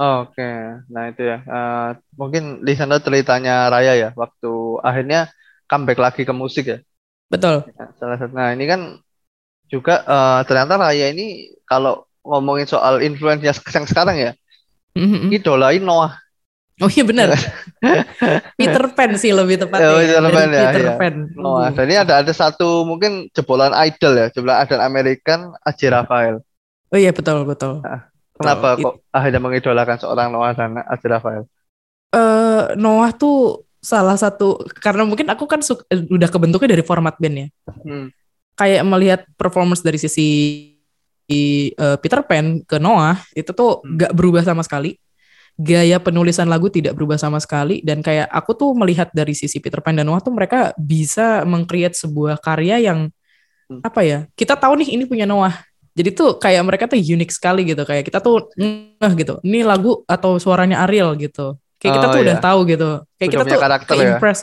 Oke, 0.00 0.50
nah 0.88 1.12
itu 1.12 1.22
ya. 1.28 1.38
Eh, 1.44 1.88
mungkin 2.16 2.64
listener 2.64 3.04
ceritanya 3.04 3.68
Raya 3.68 3.92
ya, 3.98 4.08
waktu 4.16 4.80
akhirnya 4.80 5.28
comeback 5.68 6.00
lagi 6.00 6.22
ke 6.24 6.32
musik 6.32 6.64
ya. 6.64 6.78
Betul. 7.28 7.68
Ya, 7.76 7.92
Salah 8.00 8.16
satu. 8.16 8.32
Nah 8.32 8.56
ini 8.56 8.64
kan 8.64 8.80
juga 9.68 10.00
eh, 10.08 10.40
ternyata 10.48 10.80
Raya 10.80 11.12
ini 11.12 11.52
kalau 11.68 12.08
ngomongin 12.24 12.64
soal 12.64 13.04
influence 13.04 13.44
yang 13.44 13.84
sekarang 13.84 14.16
ya, 14.16 14.32
Mhm. 14.96 15.28
idolain 15.32 15.84
Noah. 15.84 16.16
Oh 16.80 16.88
iya 16.88 17.04
benar. 17.04 17.28
Peter 18.58 18.84
Pan 18.96 19.12
sih 19.20 19.30
lebih 19.30 19.60
tepatnya. 19.60 19.92
Oh, 19.92 20.00
Peter 20.00 20.22
Dari 20.24 20.32
Pan 20.32 20.48
ya, 20.48 20.62
Peter 20.72 20.82
iya. 20.82 20.94
Pan. 20.96 21.14
Uh. 21.36 21.68
Dan 21.76 21.84
ini 21.90 21.96
ada 22.00 22.14
ada 22.24 22.32
satu 22.32 22.88
mungkin 22.88 23.28
jebolan 23.36 23.76
idol 23.84 24.16
ya, 24.16 24.26
jebolan 24.32 24.64
idol 24.64 24.80
American 24.80 25.52
Aji 25.62 25.86
Rafael. 25.92 26.40
Oh 26.88 26.98
iya 26.98 27.12
betul 27.12 27.44
betul. 27.44 27.84
Kenapa 28.32 28.74
Betul. 28.74 28.84
kok 28.84 28.94
akhirnya 29.12 29.40
mengidolakan 29.40 29.96
seorang 30.00 30.28
Noah 30.32 30.52
dan 30.56 30.80
Aji 30.80 31.06
Rafael? 31.06 31.44
eh 32.12 32.64
Noah 32.76 33.12
tuh 33.16 33.64
salah 33.80 34.14
satu 34.14 34.60
karena 34.78 35.02
mungkin 35.02 35.26
aku 35.32 35.48
kan 35.48 35.58
suka, 35.64 35.82
udah 35.90 36.28
kebentuknya 36.28 36.76
dari 36.76 36.84
format 36.84 37.16
band 37.16 37.36
ya. 37.36 37.48
Hmm. 37.84 38.08
Kayak 38.52 38.82
melihat 38.84 39.20
performance 39.36 39.80
dari 39.80 39.96
sisi 39.96 40.28
eh, 41.28 41.96
Peter 42.00 42.20
Pan 42.26 42.60
ke 42.64 42.76
Noah 42.76 43.20
itu 43.32 43.48
tuh 43.52 43.80
Hmm. 43.84 43.96
gak 43.96 44.12
berubah 44.12 44.42
sama 44.44 44.60
sekali. 44.60 44.98
Gaya 45.54 46.00
penulisan 46.00 46.48
lagu 46.48 46.72
tidak 46.72 46.96
berubah 46.96 47.20
sama 47.20 47.36
sekali 47.36 47.84
dan 47.84 48.00
kayak 48.00 48.24
aku 48.28 48.56
tuh 48.56 48.72
melihat 48.72 49.12
dari 49.12 49.36
sisi 49.36 49.60
Peter 49.60 49.84
Pan 49.84 49.92
dan 49.94 50.08
Noah 50.08 50.24
tuh 50.24 50.32
mereka 50.32 50.72
bisa 50.80 51.44
mengcreate 51.44 51.94
sebuah 51.94 52.40
karya 52.40 52.80
yang 52.82 53.12
Hmm. 53.70 53.78
apa 53.80 54.00
ya? 54.02 54.18
Kita 54.34 54.58
tahu 54.58 54.74
nih 54.84 54.98
ini 54.98 55.04
punya 55.06 55.24
Noah. 55.24 55.54
Jadi 55.92 56.12
tuh 56.12 56.36
kayak 56.36 56.60
mereka 56.64 56.84
tuh 56.88 56.96
unik 56.98 57.30
sekali 57.30 57.62
gitu 57.64 57.84
kayak 57.84 58.04
kita 58.04 58.18
tuh 58.18 58.48
ngeh 58.56 59.12
gitu. 59.16 59.38
Ini 59.44 59.64
lagu 59.64 60.02
atau 60.04 60.36
suaranya 60.36 60.82
Ariel 60.84 61.14
gitu. 61.16 61.56
Kayak 61.78 61.92
kita 62.00 62.06
Oh, 62.08 62.12
tuh 62.12 62.20
udah 62.20 62.36
iya. 62.36 62.42
tahu 62.42 62.58
gitu. 62.68 62.90
Kayak 63.16 63.28
Udah 63.28 63.38
kita 63.38 63.44
tuh 63.48 63.60
karakter 63.60 63.92
kayak 63.92 64.04
ya. 64.04 64.12
impress. 64.16 64.40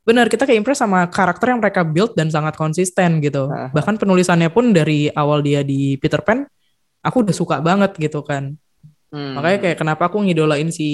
Benar, 0.00 0.26
kita 0.32 0.42
kayak 0.48 0.58
impress 0.64 0.80
sama 0.80 1.06
karakter 1.06 1.46
yang 1.52 1.60
mereka 1.60 1.80
build 1.84 2.12
dan 2.16 2.32
sangat 2.32 2.56
konsisten 2.56 3.20
gitu. 3.20 3.46
Bahkan 3.48 4.00
penulisannya 4.00 4.48
pun 4.48 4.72
dari 4.72 5.12
awal 5.12 5.44
dia 5.44 5.60
di 5.60 6.00
Peter 6.00 6.18
Pan, 6.24 6.44
aku 7.04 7.16
udah 7.26 7.36
suka 7.36 7.60
banget 7.60 7.94
gitu 8.00 8.24
kan. 8.24 8.56
Hmm. 9.10 9.34
Makanya 9.34 9.58
kayak 9.58 9.76
kenapa 9.76 10.06
aku 10.06 10.22
ngidolain 10.22 10.70
si 10.70 10.88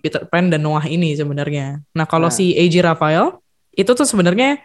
Peter 0.00 0.24
Pan 0.24 0.48
dan 0.48 0.64
Noah 0.64 0.84
ini 0.84 1.12
sebenarnya. 1.12 1.84
Nah, 1.92 2.08
kalau 2.08 2.32
Nah. 2.32 2.34
si 2.34 2.56
AJ 2.56 2.80
Raphael 2.80 3.36
itu 3.72 3.92
tuh 3.92 4.08
sebenarnya 4.08 4.56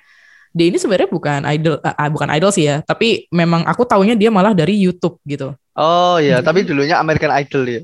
dia 0.50 0.66
ini 0.72 0.78
sebenarnya 0.80 1.10
bukan 1.12 1.44
idol 1.50 1.82
ah, 1.84 2.08
bukan 2.08 2.30
idol 2.32 2.54
sih 2.54 2.64
ya, 2.66 2.80
tapi 2.80 3.26
memang 3.30 3.66
aku 3.66 3.84
taunya 3.84 4.16
dia 4.16 4.32
malah 4.32 4.56
dari 4.56 4.78
YouTube 4.78 5.20
gitu. 5.26 5.52
Oh 5.74 6.16
iya, 6.18 6.40
Jadi- 6.40 6.46
tapi 6.46 6.60
dulunya 6.64 6.96
American 6.96 7.34
Idol 7.34 7.64
ya. 7.66 7.82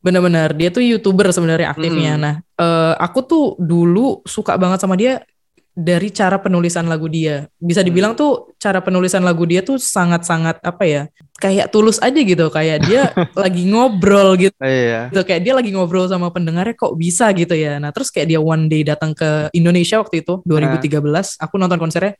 Bener-bener 0.00 0.52
dia 0.52 0.68
tuh 0.68 0.80
youtuber 0.80 1.28
sebenarnya 1.28 1.72
aktifnya. 1.72 2.12
Hmm. 2.16 2.22
Nah, 2.22 2.34
eh, 2.56 2.94
aku 2.96 3.18
tuh 3.20 3.44
dulu 3.58 4.20
suka 4.24 4.54
banget 4.54 4.80
sama 4.80 4.96
dia 4.96 5.24
dari 5.70 6.08
cara 6.08 6.36
penulisan 6.36 6.84
lagu 6.84 7.08
dia. 7.08 7.48
Bisa 7.56 7.80
dibilang 7.80 8.12
Hmm. 8.12 8.20
tuh 8.20 8.32
cara 8.60 8.80
penulisan 8.80 9.24
lagu 9.24 9.44
dia 9.44 9.60
tuh 9.60 9.76
sangat-sangat 9.76 10.60
apa 10.60 10.84
ya? 10.84 11.02
Kayak 11.40 11.72
tulus 11.72 11.96
aja 11.98 12.20
gitu. 12.20 12.46
Kayak 12.52 12.78
dia 12.84 13.02
lagi 13.42 13.64
ngobrol 13.64 14.36
gitu. 14.36 14.54
Iya. 14.60 15.08
Kayak 15.10 15.42
dia 15.42 15.54
lagi 15.56 15.70
ngobrol 15.72 16.06
sama 16.06 16.28
pendengarnya 16.28 16.76
kok 16.76 16.94
bisa 17.00 17.32
gitu 17.32 17.56
ya. 17.56 17.80
Nah, 17.80 17.90
terus 17.90 18.12
kayak 18.12 18.28
dia 18.28 18.40
one 18.40 18.68
day 18.68 18.84
datang 18.84 19.16
ke 19.16 19.48
Indonesia 19.56 19.96
waktu 19.98 20.20
itu 20.20 20.44
2013. 20.44 21.40
Aku 21.40 21.54
nonton 21.56 21.80
konsernya. 21.80 22.14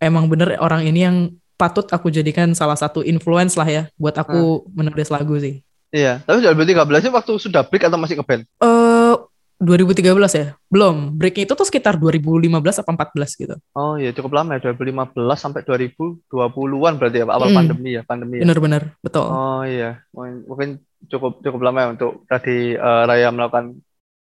Emang 0.00 0.26
bener 0.26 0.56
orang 0.58 0.88
ini 0.88 1.00
yang 1.04 1.16
patut 1.54 1.86
aku 1.86 2.10
jadikan 2.10 2.50
salah 2.52 2.74
satu 2.74 3.06
influence 3.06 3.54
lah 3.54 3.68
ya 3.68 3.82
buat 3.94 4.16
aku 4.18 4.66
menulis 4.74 5.12
lagu 5.12 5.38
sih. 5.38 5.62
Iya, 5.94 6.18
tapi 6.26 6.42
2013 6.42 7.06
itu 7.06 7.14
waktu 7.14 7.32
sudah 7.38 7.62
break 7.62 7.86
atau 7.86 7.94
masih 7.94 8.18
ngeband? 8.18 8.42
Eh 8.58 9.14
2013 9.60 10.32
ya? 10.34 10.46
Belum. 10.72 11.14
Breaknya 11.18 11.44
itu 11.46 11.54
tuh 11.54 11.66
sekitar 11.68 11.94
2015 12.00 12.80
apa 12.82 12.90
14 12.94 13.34
gitu. 13.38 13.54
Oh 13.74 13.98
iya, 13.98 14.14
cukup 14.14 14.32
lama 14.38 14.54
ya, 14.54 14.60
2015 14.70 15.38
sampai 15.42 15.66
2020-an 15.66 16.94
berarti 16.94 17.18
ya, 17.22 17.26
awal 17.26 17.50
Hmm. 17.50 17.56
pandemi 17.58 17.90
ya, 17.98 18.02
pandemi 18.06 18.38
ya. 18.38 18.42
Bener-bener, 18.46 18.82
betul. 19.02 19.26
Oh 19.26 19.62
iya, 19.66 20.02
mungkin, 20.14 20.78
cukup 21.10 21.32
cukup 21.44 21.60
lama 21.66 21.78
ya 21.84 21.88
untuk 21.94 22.12
tadi 22.30 22.74
eh, 22.78 23.02
Raya 23.08 23.28
melakukan 23.34 23.76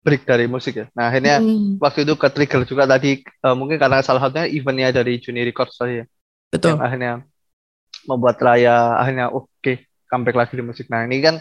break 0.05 0.23
dari 0.29 0.45
musik 0.49 0.73
ya. 0.81 0.85
Nah, 0.97 1.05
akhirnya 1.11 1.41
Hmm, 1.41 1.77
waktu 1.83 1.99
itu 2.07 2.13
ke 2.17 2.27
trigger 2.33 2.61
juga 2.65 2.83
tadi 2.89 3.21
eh, 3.21 3.55
mungkin 3.59 3.77
karena 3.81 4.01
salah 4.05 4.21
satunya 4.25 4.47
eventnya 4.49 4.89
dari 4.95 5.19
Juni 5.21 5.41
Records 5.47 5.75
tadi 5.77 6.01
ya, 6.01 6.05
betul. 6.51 6.75
yang 6.75 6.81
akhirnya 6.81 7.11
membuat 8.09 8.37
Raya 8.41 8.97
akhirnya 9.01 9.25
"Oh, 9.35 9.45
oke 9.47 9.73
comeback 10.09 10.35
lagi 10.39 10.53
di 10.59 10.63
musik. 10.65 10.87
Nah, 10.89 11.03
ini 11.07 11.17
kan 11.21 11.35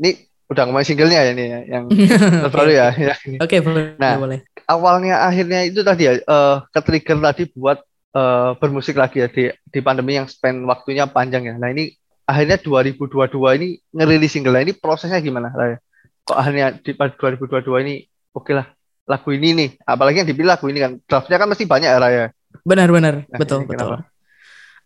ini 0.00 0.10
udah 0.50 0.62
ngomongin 0.66 0.86
singlenya 0.86 1.20
ya 1.22 1.30
ini 1.30 1.44
ya, 1.46 1.60
yang 1.70 1.84
terbaru 2.44 2.70
ya. 2.70 2.86
ya. 2.92 3.14
Oke, 3.38 3.62
boleh, 3.62 3.94
Nah. 3.96 4.18
boleh. 4.18 4.40
awalnya 4.66 5.26
akhirnya 5.26 5.66
itu 5.66 5.82
tadi 5.82 6.06
ya 6.06 6.18
eh 6.18 6.56
ke 6.68 6.80
trigger 6.82 7.18
tadi 7.22 7.42
buat 7.50 7.78
eh, 8.10 8.50
bermusik 8.58 8.94
lagi 8.94 9.18
ya 9.18 9.26
di 9.26 9.46
di 9.50 9.78
pandemi 9.78 10.14
yang 10.14 10.26
spend 10.26 10.66
waktunya 10.66 11.06
panjang 11.06 11.46
ya. 11.46 11.54
Nah 11.54 11.70
ini 11.70 11.90
akhirnya 12.22 12.58
2022 12.58 13.30
ini 13.58 13.68
ngerilis 13.90 14.30
single. 14.30 14.54
Nah, 14.54 14.62
ini 14.62 14.74
prosesnya 14.74 15.18
gimana? 15.18 15.50
Raya? 15.50 15.78
Kok 16.22 16.36
akhirnya 16.38 16.66
di 16.74 16.94
2022 16.94 17.82
ini 17.86 17.94
oke 18.30 18.50
lah 18.54 18.66
lagu 19.06 19.30
ini 19.30 19.48
nih. 19.54 19.68
Apalagi 19.82 20.22
yang 20.22 20.28
dipilih 20.30 20.50
lagu 20.50 20.66
ini 20.66 20.78
kan 20.78 20.92
draftnya 21.02 21.38
kan 21.38 21.48
masih 21.50 21.66
banyak 21.66 21.90
ya 21.90 21.98
Raya. 21.98 22.24
Benar-benar, 22.62 23.26
Nah, 23.26 23.38
betul, 23.38 23.66
betul. 23.66 23.74
kenapa? 23.74 24.06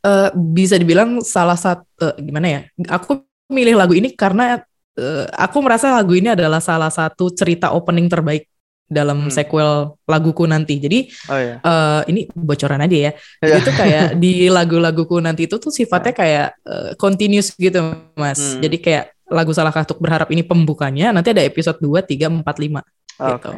Eh, 0.04 0.28
bisa 0.36 0.76
dibilang 0.76 1.20
salah 1.20 1.56
satu 1.56 1.84
eh, 2.00 2.16
gimana 2.20 2.48
ya? 2.48 2.60
Aku 2.92 3.24
milih 3.48 3.76
lagu 3.76 3.92
ini 3.92 4.12
karena 4.12 4.64
eh, 4.96 5.26
aku 5.30 5.58
merasa 5.60 5.94
lagu 5.94 6.14
ini 6.14 6.32
adalah 6.32 6.58
salah 6.58 6.90
satu 6.90 7.30
cerita 7.30 7.74
opening 7.74 8.06
terbaik 8.06 8.46
dalam 8.84 9.26
Hmm. 9.26 9.32
sequel 9.32 9.96
laguku 10.04 10.44
nanti. 10.44 10.76
Jadi 10.76 11.08
Oh 11.26 11.40
ya. 11.40 11.56
eh, 11.58 12.00
ini 12.12 12.28
bocoran 12.30 12.84
aja 12.84 12.96
ya. 13.08 13.12
Jadi 13.40 13.58
Iya. 13.58 13.66
tuh 13.66 13.74
kayak 13.74 14.06
di 14.20 14.32
lagu-laguku 14.56 15.16
nanti 15.18 15.48
itu 15.48 15.56
tuh 15.56 15.72
sifatnya 15.72 16.12
kayak 16.12 16.48
eh, 16.62 16.90
continuous 16.94 17.52
gitu, 17.56 17.80
Mas. 18.14 18.38
Hmm. 18.38 18.60
Jadi 18.60 18.76
kayak 18.78 19.04
lagu 19.24 19.56
Salah 19.56 19.72
Katuk 19.72 19.98
berharap 19.98 20.28
ini 20.30 20.44
pembukanya, 20.44 21.08
nanti 21.10 21.32
ada 21.32 21.40
episode 21.40 21.80
2, 21.80 22.04
3, 22.04 22.28
4, 22.28 22.44
5 22.60 22.84
gitu. 23.16 23.50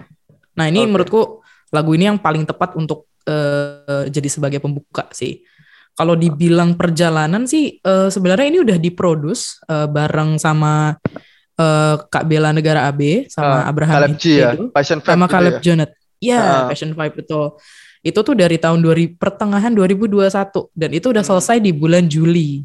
Nah, 0.54 0.66
ini 0.70 0.78
Oke. 0.78 0.88
menurutku 0.88 1.20
lagu 1.68 1.90
ini 1.92 2.06
yang 2.06 2.22
paling 2.22 2.46
tepat 2.46 2.78
untuk 2.78 3.10
eh, 3.26 4.06
jadi 4.06 4.28
sebagai 4.30 4.62
pembuka 4.62 5.10
sih. 5.10 5.42
Kalau 5.92 6.14
dibilang 6.14 6.78
perjalanan 6.78 7.44
sih 7.44 7.82
eh, 7.82 8.08
sebenarnya 8.08 8.46
ini 8.46 8.58
udah 8.62 8.78
diproduce 8.78 9.58
eh, 9.66 9.90
bareng 9.90 10.38
sama 10.38 10.94
eh, 11.56 11.94
Kak 12.06 12.24
Bella 12.24 12.52
Negara 12.52 12.86
AB 12.86 13.26
sama 13.26 13.64
Ah, 13.64 13.70
Abraham 13.70 13.94
Caleb 13.96 14.14
G 14.16 14.24
ya, 14.36 14.48
Passion 14.70 14.98
Vibe 15.00 15.08
sama 15.08 15.24
gitu 15.24 15.32
Caleb 15.34 15.52
ya. 15.52 15.60
Jonet. 15.60 15.90
Ya, 16.16 16.40
Ah. 16.40 16.64
Passion 16.68 16.92
Vibe 16.92 17.14
betul. 17.16 17.44
Itu 18.00 18.20
tuh 18.22 18.32
dari 18.32 18.56
tahun 18.56 18.80
2000 18.80 19.16
pertengahan 19.16 19.72
2021 19.72 20.70
dan 20.72 20.90
itu 20.90 21.10
udah 21.10 21.20
Hmm. 21.20 21.30
selesai 21.34 21.58
di 21.58 21.72
bulan 21.72 22.06
Juli. 22.06 22.62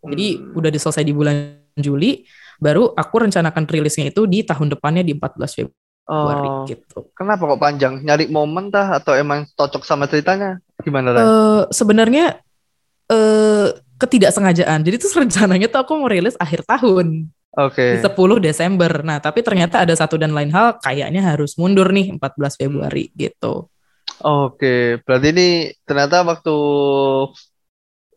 Jadi 0.00 0.26
Hmm. 0.38 0.56
udah 0.56 0.70
diselesai 0.70 1.04
di 1.04 1.12
bulan 1.12 1.60
Juli, 1.74 2.24
baru 2.56 2.92
aku 2.92 3.14
rencanakan 3.20 3.64
rilisnya 3.64 4.08
itu 4.08 4.24
di 4.24 4.40
tahun 4.40 4.72
depannya 4.72 5.02
di 5.02 5.12
14 5.12 5.52
Februari 5.52 6.48
Oh, 6.50 6.64
gitu. 6.66 7.06
kenapa 7.12 7.46
kok 7.46 7.60
panjang? 7.60 8.00
Nyari 8.00 8.26
momen 8.26 8.68
tah 8.68 8.96
atau 8.96 9.12
emang 9.12 9.44
cocok 9.54 9.84
sama 9.84 10.06
ceritanya? 10.06 10.58
Gimana? 10.80 11.12
Eh 11.14 11.62
sebenarnya 11.70 12.40
eh 13.06 13.68
ketidaksengajaan. 13.96 14.80
Jadi 14.80 14.96
tuh 14.96 15.10
rencananya 15.22 15.68
tuh 15.68 15.80
aku 15.82 15.92
mau 15.98 16.08
rilis 16.08 16.34
akhir 16.36 16.64
tahun 16.64 17.28
Oke. 17.50 17.98
di 17.98 17.98
10 17.98 18.38
Desember. 18.38 19.02
Nah, 19.02 19.18
tapi 19.18 19.42
ternyata 19.42 19.82
ada 19.82 19.90
satu 19.90 20.14
dan 20.14 20.30
lain 20.30 20.54
hal 20.54 20.78
kayaknya 20.78 21.34
harus 21.34 21.58
mundur 21.58 21.90
nih 21.90 22.14
14 22.14 22.54
Februari 22.54 23.10
gitu. 23.18 23.66
Oke, 24.20 25.00
berarti 25.02 25.28
ini 25.34 25.48
ternyata 25.82 26.22
waktu 26.22 26.54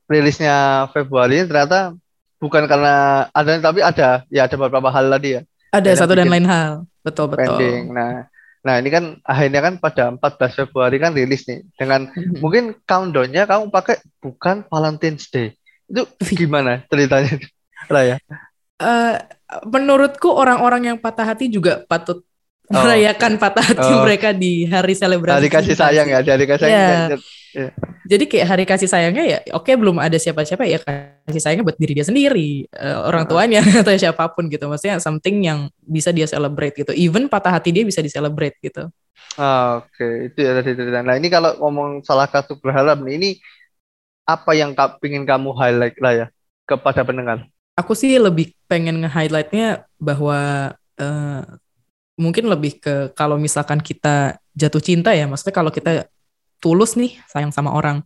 rilisnya 0.06 0.88
Februari 0.92 1.42
ini 1.42 1.48
ternyata 1.48 1.96
bukan 2.38 2.68
karena 2.68 3.26
ada 3.32 3.52
tapi 3.58 3.80
ada 3.80 4.28
ya 4.28 4.46
ada 4.46 4.56
beberapa 4.60 4.92
hal 4.92 5.08
tadi 5.08 5.40
ya 5.40 5.42
Ada 5.74 5.90
Dan 5.96 5.98
satu 5.98 6.14
dan 6.14 6.30
lain 6.30 6.46
hal. 6.46 6.72
Betul, 7.02 7.34
betul. 7.34 7.58
pending. 7.58 7.96
Nah, 7.98 8.30
nah 8.62 8.76
ini 8.78 8.90
kan 8.94 9.18
akhirnya 9.26 9.62
kan 9.64 9.74
pada 9.82 10.14
14 10.14 10.54
Februari 10.54 11.02
kan 11.02 11.18
rilis 11.18 11.50
nih 11.50 11.66
dengan 11.74 12.06
Mhm. 12.14 12.38
mungkin 12.38 12.64
countdownnya 12.86 13.50
kamu 13.50 13.74
pakai 13.74 13.98
bukan 14.22 14.68
Valentine's 14.70 15.32
Day. 15.34 15.58
Itu 15.90 16.06
gimana 16.30 16.86
ceritanya, 16.86 17.34
Raya? 17.94 18.22
Eh, 18.82 19.16
menurutku 19.70 20.34
orang-orang 20.34 20.94
yang 20.94 20.98
patah 20.98 21.30
hati 21.36 21.48
juga 21.52 21.86
patut 21.86 22.26
Oh, 22.72 22.80
merayakan 22.80 23.36
patah 23.36 23.60
hati 23.60 23.92
Oh. 23.92 24.08
mereka 24.08 24.32
di 24.32 24.64
hari 24.64 24.96
selebrasi. 24.96 25.36
Hari 25.36 25.50
kasih 25.52 25.76
sayang 25.76 26.08
ya, 26.08 26.24
hari 26.24 26.48
kasih 26.48 26.64
sayang. 26.64 27.12
Iya. 27.12 27.18
ya. 27.52 27.70
Jadi 28.08 28.24
kayak 28.24 28.48
hari 28.48 28.64
kasih 28.64 28.88
sayangnya 28.88 29.24
ya, 29.28 29.38
oke 29.52 29.68
belum 29.76 30.00
ada 30.00 30.16
siapa-siapa 30.16 30.64
ya 30.64 30.80
kasih 31.28 31.44
sayangnya 31.44 31.68
buat 31.68 31.76
diri 31.76 31.92
dia 32.00 32.08
sendiri, 32.08 32.64
eh, 32.66 32.98
orang 33.04 33.28
tuanya 33.28 33.60
atau 33.84 33.92
siapa 34.00 34.32
pun 34.32 34.48
gitu. 34.48 34.72
Maksudnya 34.72 35.04
something 35.04 35.44
yang 35.44 35.68
bisa 35.84 36.16
dia 36.16 36.24
celebrate 36.24 36.72
gitu. 36.80 36.96
Even 36.96 37.28
patah 37.28 37.52
hati 37.52 37.76
dia 37.76 37.84
bisa 37.84 38.00
di 38.00 38.08
celebrate 38.08 38.56
gitu. 38.64 38.88
Ah, 39.36 39.84
Oke, 39.84 40.32
itu 40.32 40.40
ya 40.40 40.56
tadi 40.56 40.72
cerita. 40.72 41.04
Nah, 41.04 41.20
ini 41.20 41.28
kalau 41.28 41.60
ngomong 41.60 42.00
salah 42.08 42.32
satu 42.32 42.56
berharap 42.64 43.04
ini 43.12 43.44
apa 44.24 44.56
yang 44.56 44.72
ka, 44.72 44.96
ingin 45.04 45.28
kamu 45.28 45.52
highlight 45.52 46.00
lah 46.00 46.14
ya 46.16 46.26
kepada 46.64 47.04
pendengar? 47.04 47.44
Aku 47.74 47.98
sih 47.98 48.22
lebih 48.22 48.54
pengen 48.70 49.02
nge-highlightnya 49.02 49.90
bahwa 49.98 50.38
eh, 51.02 51.42
mungkin 52.22 52.46
lebih 52.46 52.78
ke 52.78 52.94
kalau 53.18 53.42
misalkan 53.42 53.82
kita 53.82 54.38
jatuh 54.54 54.82
cinta 54.82 55.10
ya, 55.18 55.26
maksudnya 55.26 55.56
kalau 55.58 55.74
kita 55.74 56.06
tulus 56.62 56.94
nih 56.94 57.18
sayang 57.34 57.50
sama 57.50 57.74
orang, 57.74 58.06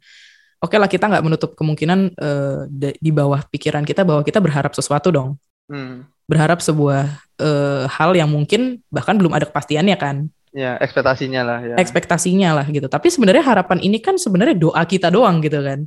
oke 0.63 0.75
lah 0.79 0.87
kita 0.87 1.11
nggak 1.11 1.23
menutup 1.25 1.51
kemungkinan 1.59 2.15
eh, 2.15 2.59
da- 2.71 2.97
di 2.97 3.11
bawah 3.11 3.43
pikiran 3.51 3.83
kita 3.83 4.07
bahwa 4.07 4.23
kita 4.23 4.39
berharap 4.39 4.71
sesuatu 4.71 5.11
dong, 5.11 5.35
Hmm, 5.67 6.07
berharap 6.31 6.63
sebuah 6.63 7.11
eh, 7.43 7.85
hal 7.91 8.15
yang 8.15 8.31
mungkin 8.31 8.79
bahkan 8.87 9.19
belum 9.19 9.35
ada 9.35 9.45
kepastiannya 9.51 9.97
kan, 9.99 10.31
ya 10.55 10.79
ekspektasinya 10.79 11.41
lah 11.43 11.59
ya. 11.59 11.75
ekspektasinya 11.75 12.49
lah 12.55 12.65
gitu. 12.71 12.87
Tapi 12.87 13.07
sebenarnya 13.11 13.43
harapan 13.43 13.83
ini 13.83 13.99
kan 13.99 14.15
sebenarnya 14.15 14.55
doa 14.55 14.81
kita 14.87 15.11
doang 15.11 15.43
gitu 15.43 15.59
kan, 15.59 15.83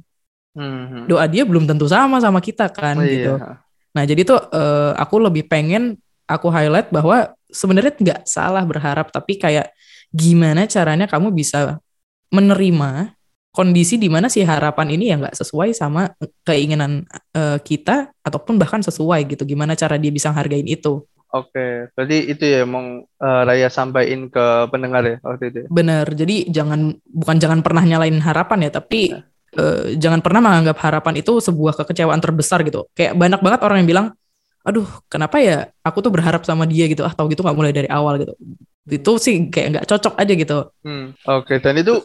Hmm, 0.53 0.83
hmm. 0.91 1.05
doa 1.09 1.25
dia 1.31 1.49
belum 1.49 1.65
tentu 1.65 1.87
sama 1.89 2.21
sama 2.21 2.45
kita 2.45 2.69
kan 2.69 3.01
Oh, 3.01 3.07
gitu. 3.09 3.41
iya. 3.41 3.70
Nah, 3.97 4.05
jadi 4.07 4.23
tuh 4.23 4.39
eh, 4.55 4.93
aku 4.95 5.17
lebih 5.19 5.51
pengen 5.51 5.99
aku 6.31 6.47
highlight 6.49 6.95
bahwa 6.95 7.35
sebenarnya 7.51 7.93
nggak 7.99 8.21
salah 8.27 8.63
berharap, 8.63 9.11
tapi 9.11 9.35
kayak 9.39 9.75
gimana 10.15 10.67
caranya 10.67 11.11
kamu 11.11 11.35
bisa 11.35 11.79
menerima 12.31 13.15
kondisi 13.51 13.99
di 13.99 14.07
mana 14.07 14.31
si 14.31 14.47
harapan 14.47 14.95
ini 14.95 15.11
ya 15.11 15.19
nggak 15.19 15.35
sesuai 15.35 15.75
sama 15.75 16.15
keinginan 16.47 17.03
eh, 17.35 17.59
kita 17.59 18.15
ataupun 18.23 18.59
bahkan 18.59 18.83
sesuai 18.83 19.27
gitu. 19.27 19.43
Gimana 19.43 19.75
cara 19.75 19.99
dia 19.99 20.15
bisa 20.15 20.31
hargain 20.31 20.67
itu? 20.67 21.03
Oke, 21.31 21.87
berarti 21.95 22.27
itu 22.27 22.43
ya 22.43 22.67
mau 22.67 23.07
eh, 23.07 23.43
Raya 23.47 23.71
sampaikan 23.71 24.27
ke 24.31 24.47
pendengar 24.71 25.03
ya 25.07 25.17
waktu 25.23 25.45
itu. 25.51 25.59
ya? 25.63 25.69
Bener. 25.71 26.07
Jadi 26.11 26.37
jangan 26.51 26.95
bukan 27.07 27.37
jangan 27.39 27.61
pernah 27.63 27.83
nyalain 27.87 28.19
harapan 28.19 28.67
ya, 28.67 28.71
tapi 28.75 29.15
eh, 29.57 29.97
jangan 29.99 30.21
pernah 30.23 30.41
menganggap 30.43 30.77
harapan 30.83 31.23
itu 31.23 31.39
sebuah 31.41 31.75
kekecewaan 31.81 32.21
terbesar 32.23 32.63
gitu. 32.67 32.87
Kayak 32.95 33.17
banyak 33.19 33.41
banget 33.43 33.61
orang 33.67 33.79
yang 33.83 33.89
bilang, 33.89 34.07
aduh 34.61 34.87
kenapa 35.09 35.41
ya 35.41 35.73
aku 35.81 36.05
tuh 36.05 36.13
berharap 36.13 36.43
sama 36.45 36.69
dia 36.69 36.87
gitu. 36.87 37.03
Ah 37.03 37.15
tahu 37.15 37.33
gitu 37.33 37.43
nggak 37.43 37.57
mulai 37.57 37.73
dari 37.75 37.89
awal 37.91 38.21
gitu. 38.21 38.35
Itu 38.91 39.19
sih 39.23 39.49
kayak 39.49 39.67
nggak 39.77 39.87
cocok 39.87 40.15
aja 40.19 40.33
gitu. 40.35 40.59
Hmm, 40.83 41.15
Oke, 41.27 41.59
dan 41.59 41.79
itu 41.79 42.01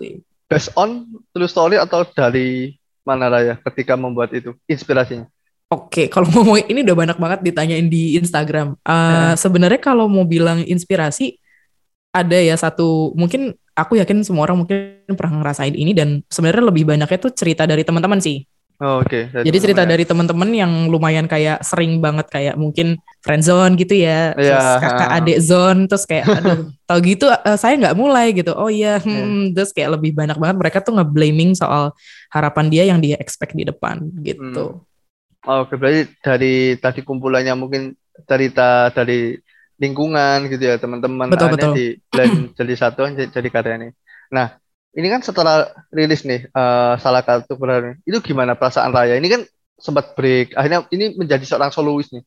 based 0.45 0.71
on 0.77 1.09
true 1.33 1.49
story 1.49 1.77
atau 1.81 2.05
dari 2.13 2.77
mana 3.05 3.29
Raya 3.29 3.57
ketika 3.69 3.93
membuat 3.93 4.33
itu 4.33 4.57
inspirasinya? 4.65 5.29
Oke, 5.69 6.09
kalau 6.09 6.29
ngomong 6.33 6.65
ini 6.69 6.85
udah 6.85 6.97
banyak 6.97 7.17
banget 7.17 7.39
ditanyain 7.45 7.87
di 7.89 8.17
Instagram. 8.17 8.77
Eh, 8.81 9.33
Sebenarnya 9.37 9.81
kalau 9.81 10.05
mau 10.09 10.25
bilang 10.25 10.61
inspirasi, 10.61 11.37
ada 12.15 12.39
ya 12.39 12.55
satu 12.55 13.11
mungkin 13.19 13.51
aku 13.75 13.99
yakin 13.99 14.23
semua 14.23 14.47
orang 14.47 14.63
mungkin 14.63 15.03
pernah 15.19 15.43
ngerasain 15.43 15.75
ini 15.75 15.91
dan 15.91 16.23
sebenarnya 16.31 16.63
lebih 16.71 16.87
banyaknya 16.87 17.19
tuh 17.19 17.35
cerita 17.35 17.67
dari 17.67 17.83
teman-teman 17.83 18.23
sih. 18.23 18.47
Oh, 18.75 18.99
Oke, 18.99 19.31
Jadi 19.31 19.55
cerita 19.55 19.87
ya. 19.87 19.95
dari 19.95 20.03
teman-teman 20.03 20.51
yang 20.51 20.91
lumayan 20.91 21.31
kayak 21.31 21.63
sering 21.63 22.03
banget 22.03 22.27
kayak 22.27 22.59
mungkin 22.59 22.99
friend 23.23 23.39
zone 23.39 23.79
gitu 23.79 23.95
ya, 23.95 24.35
terus 24.35 24.51
Iya, 24.51 24.83
kakak 24.83 25.09
adik 25.15 25.39
zone, 25.39 25.79
terus 25.87 26.03
kayak 26.03 26.27
aduh, 26.27 26.59
tau 26.91 26.99
gitu 26.99 27.31
eh, 27.31 27.55
saya 27.55 27.79
nggak 27.79 27.95
mulai 27.95 28.35
gitu. 28.35 28.51
Oh 28.51 28.67
iya, 28.67 28.99
hmm, 28.99 29.55
terus 29.55 29.71
kayak 29.71 29.95
lebih 29.95 30.11
banyak 30.11 30.35
banget 30.35 30.57
mereka 30.59 30.83
tuh 30.83 30.91
nge-blaming 30.99 31.55
soal 31.55 31.95
harapan 32.27 32.65
dia 32.67 32.83
yang 32.83 32.99
dia 32.99 33.15
expect 33.15 33.55
di 33.55 33.63
depan 33.63 34.11
gitu. 34.19 34.83
Oh, 35.47 35.63
Oke, 35.63 35.79
berarti 35.79 36.11
dari 36.19 36.75
tadi 36.75 36.99
kumpulannya 36.99 37.55
mungkin 37.55 37.95
cerita 38.27 38.91
dari 38.91 39.39
lingkungan 39.75 40.47
gitu 40.47 40.63
ya 40.63 40.75
teman-teman 40.79 41.27
Betul, 41.27 41.51
betul. 41.55 41.73
di 41.75 41.87
blend 42.07 42.35
jadi 42.59 42.73
satu 42.79 43.07
jadi, 43.11 43.49
karya 43.51 43.73
ini. 43.79 43.89
Nah, 44.31 44.55
ini 44.95 45.07
kan 45.11 45.19
setelah 45.19 45.67
rilis 45.91 46.23
nih 46.23 46.47
eh, 46.47 46.93
salah 46.99 47.21
satu 47.21 47.59
berharap 47.59 47.99
itu 48.07 48.17
gimana 48.23 48.55
perasaan 48.55 48.95
Raya? 48.95 49.19
Ini 49.19 49.27
kan 49.27 49.41
sempat 49.75 50.15
break, 50.15 50.55
akhirnya 50.55 50.87
ini 50.95 51.19
menjadi 51.19 51.43
seorang 51.43 51.71
solois 51.75 52.07
nih. 52.15 52.23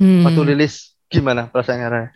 Hmm. 0.00 0.24
Waktu 0.24 0.56
rilis 0.56 0.96
gimana 1.12 1.48
perasaannya 1.52 1.88
Raya? 1.88 2.10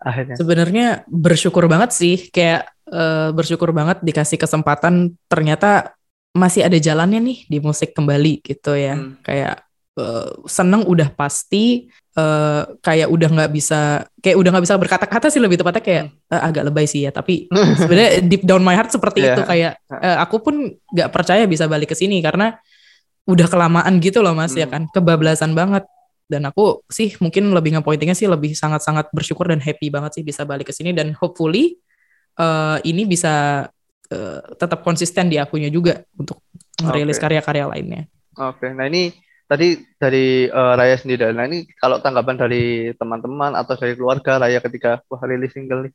Akhirnya. 0.00 0.34
Sebenarnya 0.34 0.86
bersyukur 1.06 1.68
banget 1.68 1.94
sih, 1.94 2.32
kayak 2.32 2.66
eh, 2.90 3.30
bersyukur 3.30 3.70
banget 3.70 4.02
dikasih 4.02 4.40
kesempatan. 4.40 5.14
Ternyata 5.30 5.94
masih 6.34 6.66
ada 6.66 6.78
jalannya 6.78 7.20
nih 7.22 7.38
di 7.46 7.58
musik 7.62 7.94
kembali 7.94 8.42
gitu 8.42 8.74
ya. 8.74 8.98
Hmm. 8.98 9.20
Kayak 9.22 9.62
eh, 10.00 10.30
seneng 10.50 10.88
udah 10.88 11.12
pasti, 11.14 11.86
eh, 12.10 12.62
kayak 12.80 13.08
udah 13.08 13.28
nggak 13.30 13.50
bisa, 13.50 13.80
kayak 14.18 14.36
udah 14.36 14.50
nggak 14.50 14.64
bisa 14.64 14.76
berkata-kata 14.76 15.26
sih 15.28 15.38
lebih 15.38 15.60
tepatnya 15.60 15.82
kayak 15.82 16.04
eh, 16.10 16.42
agak 16.42 16.62
lebay 16.66 16.86
sih 16.86 17.06
ya. 17.06 17.10
Tapi 17.10 17.46
sebenarnya 17.80 18.22
deep 18.22 18.42
down 18.42 18.60
my 18.60 18.74
heart 18.74 18.90
seperti 18.90 19.22
Iya. 19.22 19.34
itu 19.34 19.42
kayak 19.44 19.72
eh, 19.94 20.16
aku 20.18 20.36
pun 20.40 20.54
nggak 20.90 21.08
percaya 21.08 21.44
bisa 21.44 21.64
balik 21.64 21.90
ke 21.90 21.96
sini 21.96 22.18
karena 22.18 22.58
udah 23.28 23.46
kelamaan 23.46 24.00
gitu 24.00 24.20
loh 24.20 24.32
mas 24.32 24.50
ya 24.52 24.66
Hmm. 24.66 24.72
kan, 24.72 24.82
kebablasan 24.90 25.54
banget 25.54 25.86
dan 26.26 26.46
aku 26.46 26.82
sih 26.86 27.14
mungkin 27.18 27.50
lebih 27.50 27.74
ngepointingnya 27.74 28.14
sih 28.14 28.26
lebih 28.26 28.54
sangat-sangat 28.54 29.10
bersyukur 29.10 29.50
dan 29.50 29.58
happy 29.58 29.86
banget 29.86 30.18
sih 30.18 30.22
bisa 30.22 30.42
balik 30.42 30.66
ke 30.66 30.74
sini 30.74 30.90
dan 30.90 31.14
hopefully 31.14 31.78
eh, 32.34 32.76
ini 32.82 33.04
bisa 33.04 33.66
eh, 34.08 34.40
tetap 34.56 34.82
konsisten 34.82 35.26
di 35.26 35.38
akunya 35.38 35.68
juga 35.68 36.02
untuk 36.14 36.42
merilis 36.80 37.18
Oke. 37.18 37.28
karya-karya 37.28 37.64
lainnya. 37.68 38.02
Oke, 38.34 38.72
nah 38.72 38.86
ini 38.86 39.12
tadi 39.50 39.82
dari 39.98 40.46
eh, 40.46 40.72
Raya 40.78 40.94
sendiri. 40.94 41.34
Nah 41.34 41.50
ini 41.50 41.66
kalau 41.74 41.98
tanggapan 41.98 42.38
dari 42.38 42.94
teman-teman 42.94 43.58
atau 43.58 43.74
dari 43.74 43.98
keluarga 43.98 44.38
Raya 44.38 44.62
ketika 44.62 45.02
wah 45.10 45.22
rilis 45.26 45.50
single 45.50 45.90
nih, 45.90 45.94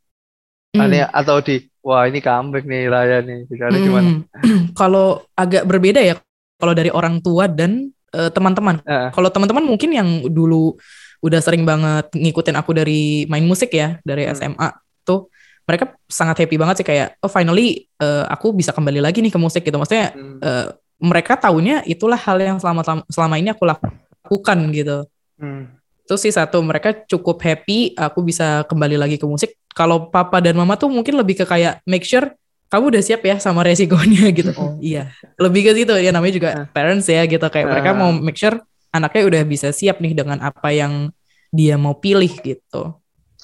Hmm. 0.76 0.92
Aneh, 0.92 1.08
atau 1.08 1.40
di 1.40 1.72
wah 1.80 2.04
ini 2.04 2.20
comeback 2.20 2.68
nih 2.68 2.92
Raya 2.92 3.24
nih. 3.24 3.48
Ada 3.48 3.80
gimana? 3.80 4.10
Hmm. 4.12 4.76
kalau 4.80 5.24
agak 5.32 5.64
berbeda 5.64 6.04
ya 6.04 6.20
kalau 6.60 6.76
dari 6.76 6.92
orang 6.92 7.24
tua 7.24 7.48
dan 7.48 7.96
eh, 8.12 8.28
teman-teman. 8.28 8.84
Eh, 8.84 9.08
Kalau 9.16 9.32
teman-teman 9.32 9.64
mungkin 9.64 9.96
yang 9.96 10.28
dulu 10.28 10.76
udah 11.24 11.40
sering 11.40 11.64
banget 11.64 12.12
ngikutin 12.12 12.60
aku 12.60 12.76
dari 12.76 13.24
main 13.32 13.48
musik 13.48 13.72
ya 13.72 14.04
dari 14.04 14.28
Hmm. 14.28 14.36
SMA 14.36 14.68
tuh 15.08 15.32
mereka 15.64 15.96
sangat 16.12 16.44
happy 16.44 16.60
banget 16.60 16.84
sih 16.84 16.86
kayak 16.86 17.16
oh 17.24 17.32
finally 17.32 17.88
eh, 18.04 18.26
aku 18.28 18.52
bisa 18.52 18.76
kembali 18.76 19.00
lagi 19.00 19.24
nih 19.24 19.32
ke 19.32 19.40
musik 19.40 19.64
gitu. 19.64 19.80
Maksudnya 19.80 20.12
hmm, 20.12 20.38
eh, 20.44 20.68
mereka 21.06 21.38
taunya 21.38 21.86
itulah 21.86 22.18
hal 22.18 22.38
yang 22.42 22.58
selama 22.58 22.82
selama 23.08 23.36
ini 23.38 23.54
aku 23.54 23.64
lakukan 23.70 24.58
gitu. 24.74 25.06
hmm, 25.38 25.64
Terus 26.06 26.22
sih 26.22 26.34
satu 26.34 26.62
mereka 26.62 26.94
cukup 27.06 27.38
happy 27.42 27.94
aku 27.94 28.22
bisa 28.22 28.66
kembali 28.66 28.98
lagi 28.98 29.18
ke 29.18 29.26
musik. 29.26 29.54
Kalau 29.74 30.10
papa 30.10 30.42
dan 30.42 30.58
mama 30.58 30.74
tuh 30.74 30.90
mungkin 30.90 31.14
lebih 31.18 31.42
ke 31.42 31.46
kayak 31.46 31.82
make 31.86 32.06
sure 32.06 32.30
kamu 32.66 32.98
udah 32.98 33.04
siap 33.06 33.22
ya 33.22 33.36
sama 33.38 33.62
resikonya 33.62 34.30
gitu. 34.38 34.52
Oh 34.58 34.78
iya, 34.82 35.14
lebih 35.38 35.62
ke 35.66 35.72
situ 35.78 35.94
ya 35.98 36.10
namanya 36.10 36.34
juga 36.34 36.50
parents 36.74 37.06
ya 37.06 37.22
gitu 37.26 37.46
kayak 37.46 37.68
mereka 37.70 37.90
Ah. 37.94 37.98
mau 37.98 38.10
make 38.12 38.38
sure 38.38 38.58
anaknya 38.90 39.22
udah 39.28 39.42
bisa 39.46 39.68
siap 39.70 40.00
nih 40.00 40.14
dengan 40.18 40.40
apa 40.42 40.70
yang 40.72 41.10
dia 41.52 41.76
mau 41.78 41.94
pilih 41.96 42.32
gitu. 42.42 42.96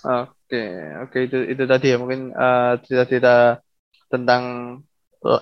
Oke, 0.02 0.64
oke 1.06 1.18
itu 1.22 1.38
itu 1.54 1.64
tadi 1.70 1.94
ya 1.94 1.98
mungkin 2.02 2.34
eh, 2.34 2.74
cerita-cerita 2.84 3.62
tentang 4.10 4.44
eh, 4.78 4.91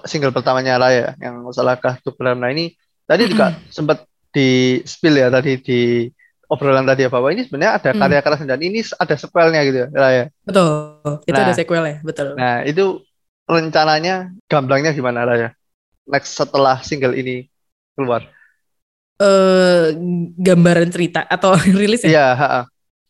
single 0.04 0.36
pertamanya 0.36 0.76
Raya 0.76 1.16
yang 1.24 1.44
salahkah 1.56 1.98
tuh 2.04 2.12
Nah 2.20 2.52
ini 2.52 2.76
tadi 3.08 3.32
juga 3.32 3.56
sempat 3.72 4.04
di 4.30 4.80
spill 4.86 5.18
ya 5.18 5.28
tadi 5.32 5.58
di 5.58 6.06
obrolan 6.50 6.86
tadi 6.86 7.06
ya 7.06 7.10
bahwa 7.14 7.30
ini 7.30 7.46
sebenarnya 7.46 7.78
ada 7.78 7.90
Hmm. 7.94 8.02
karya 8.02 8.22
keras 8.26 8.42
dan 8.42 8.60
ini 8.60 8.82
ada 8.98 9.16
sequelnya 9.16 9.62
gitu 9.70 9.78
ya 9.86 9.88
Raya. 9.94 10.24
Betul. 10.44 10.70
Itu 11.24 11.38
Nah. 11.38 11.46
ada 11.46 11.54
sequelnya, 11.54 11.96
betul. 12.02 12.28
Nah, 12.36 12.56
itu 12.66 12.86
rencananya 13.46 14.34
gamblangnya 14.50 14.92
gimana 14.92 15.26
Raya? 15.26 15.50
Next 16.10 16.34
setelah 16.34 16.82
single 16.82 17.14
ini 17.14 17.46
keluar. 17.94 18.26
Eh 19.22 19.94
gambaran 20.42 20.90
cerita 20.90 21.22
atau 21.30 21.54
rilis 21.80 22.02
ya? 22.02 22.10
Iya, 22.10 22.28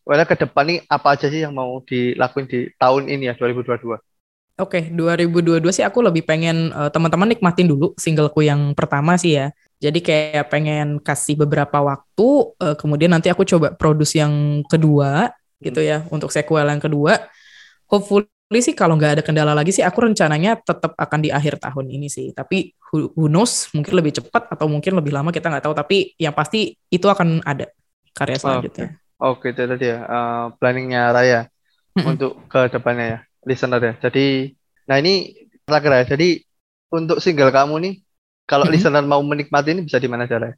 Well, 0.09 0.25
ke 0.25 0.33
depan 0.41 0.65
nih 0.65 0.79
apa 0.89 1.13
aja 1.13 1.29
sih 1.29 1.45
yang 1.45 1.53
mau 1.53 1.85
dilakuin 1.85 2.49
di 2.49 2.73
tahun 2.81 3.13
ini 3.13 3.29
ya 3.29 3.37
2022? 3.37 4.01
Oke, 4.59 4.91
2022 4.91 5.71
sih 5.71 5.87
aku 5.87 6.03
lebih 6.03 6.27
pengen 6.27 6.75
eh, 6.75 6.89
teman-teman 6.91 7.31
nikmatin 7.31 7.71
dulu 7.71 7.95
singleku 7.95 8.43
yang 8.43 8.75
pertama 8.75 9.15
sih 9.15 9.39
ya. 9.39 9.55
Jadi 9.79 10.03
kayak 10.03 10.51
pengen 10.51 10.99
kasih 10.99 11.39
beberapa 11.39 11.79
waktu, 11.79 12.27
eh, 12.59 12.75
kemudian 12.75 13.15
nanti 13.15 13.31
aku 13.31 13.47
coba 13.47 13.71
produce 13.71 14.19
yang 14.19 14.59
kedua 14.67 15.31
gitu 15.63 15.79
ya 15.79 16.03
untuk 16.11 16.27
sequel 16.35 16.67
yang 16.67 16.83
kedua. 16.83 17.31
Hopefully 17.87 18.27
sih 18.59 18.75
kalau 18.75 18.99
nggak 18.99 19.19
ada 19.19 19.23
kendala 19.23 19.55
lagi 19.55 19.71
sih 19.71 19.79
aku 19.79 20.11
rencananya 20.11 20.59
tetap 20.59 20.91
akan 20.99 21.19
di 21.23 21.31
akhir 21.31 21.63
tahun 21.63 21.87
ini 21.87 22.11
sih. 22.11 22.35
Tapi 22.35 22.75
who, 22.91 23.15
who 23.15 23.31
knows 23.31 23.71
mungkin 23.71 23.95
lebih 23.95 24.19
cepat 24.19 24.51
atau 24.51 24.67
mungkin 24.67 24.99
lebih 24.99 25.15
lama 25.15 25.31
kita 25.31 25.47
nggak 25.47 25.63
tahu. 25.63 25.75
Tapi 25.75 26.19
yang 26.19 26.35
pasti 26.35 26.75
itu 26.91 27.07
akan 27.07 27.47
ada 27.47 27.71
karya 28.11 28.35
selanjutnya. 28.35 28.99
Oke, 29.23 29.55
itu 29.55 29.63
tadi 29.63 29.87
ya 29.87 30.03
eh, 30.03 30.45
planningnya 30.59 31.15
Raya. 31.15 31.41
Untuk 31.99 32.47
ke 32.47 32.71
depannya 32.71 33.05
ya, 33.11 33.19
listener 33.45 33.81
ya. 33.81 33.93
Jadi, 34.09 34.55
nah 34.89 34.97
ini 34.99 35.35
terakhir 35.67 35.91
ya. 35.91 36.03
Jadi 36.17 36.29
untuk 36.89 37.21
single 37.21 37.53
kamu 37.53 37.75
nih, 37.85 37.93
kalau 38.49 38.65
Mm-mm. 38.65 38.75
listener 38.75 39.05
mau 39.05 39.21
menikmati 39.21 39.77
ini 39.77 39.85
bisa 39.85 40.01
di 40.01 40.09
mana 40.09 40.25
caranya? 40.25 40.57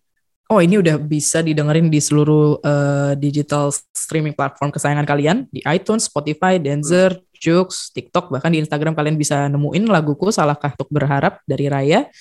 Oh 0.52 0.60
ini 0.60 0.84
udah 0.84 1.00
bisa 1.00 1.40
didengerin 1.40 1.88
di 1.88 2.00
seluruh 2.04 2.60
eh, 2.60 3.16
digital 3.16 3.72
streaming 3.96 4.36
platform 4.36 4.68
kesayangan 4.68 5.08
kalian 5.08 5.38
di 5.48 5.64
iTunes, 5.64 6.12
Spotify, 6.12 6.60
Deezer, 6.60 7.16
Joox, 7.40 7.96
TikTok 7.96 8.28
bahkan 8.28 8.52
di 8.52 8.60
Instagram 8.60 8.92
kalian 8.92 9.16
bisa 9.16 9.48
nemuin 9.48 9.88
laguku 9.88 10.28
Salahkah 10.28 10.76
Untuk 10.76 10.92
Berharap 10.92 11.40
dari 11.48 11.72
Raya. 11.72 12.12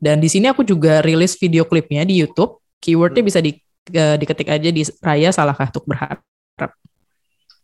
Dan 0.00 0.24
di 0.24 0.28
sini 0.28 0.48
aku 0.48 0.64
juga 0.64 1.04
rilis 1.04 1.36
video 1.36 1.68
klipnya 1.68 2.04
di 2.08 2.16
YouTube. 2.16 2.64
Keywordnya 2.80 3.20
bisa 3.20 3.44
di, 3.44 3.56
eh, 3.92 4.16
diketik 4.16 4.48
aja 4.48 4.68
di 4.72 4.80
Raya 5.04 5.28
Salahkah 5.28 5.68
Untuk 5.68 5.84
Berharap. 5.84 6.24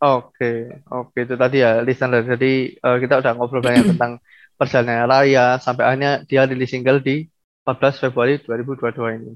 Oke, 0.03 0.83
oke 0.91 1.15
itu 1.15 1.39
tadi 1.39 1.63
ya 1.63 1.79
listener. 1.79 2.27
Jadi 2.27 2.75
eh, 2.75 2.97
kita 2.99 3.23
udah 3.23 3.31
ngobrol 3.39 3.63
banyak 3.63 3.87
tentang 3.95 4.19
perjalanan 4.59 5.07
raya 5.07 5.55
sampai 5.63 5.83
akhirnya 5.87 6.11
dia 6.27 6.43
rilis 6.43 6.69
single 6.75 6.99
di 6.99 7.23
14 7.63 8.03
Februari 8.03 8.35
2022 8.43 9.17
ini. 9.23 9.31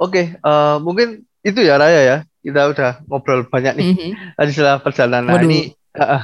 Oke, 0.00 0.40
eh, 0.40 0.76
mungkin 0.80 1.28
itu 1.44 1.60
ya 1.60 1.76
Raya 1.76 2.00
ya. 2.00 2.16
Kita 2.40 2.72
udah 2.72 3.04
ngobrol 3.04 3.44
banyak 3.44 3.74
nih 3.76 3.84
Mhm. 3.92 4.10
tadi 4.40 4.50
setelah 4.56 4.80
perjalanan. 4.80 5.28
Nah, 5.28 5.34
Waduh. 5.36 5.44
ini 5.52 5.60
eh, 5.76 6.22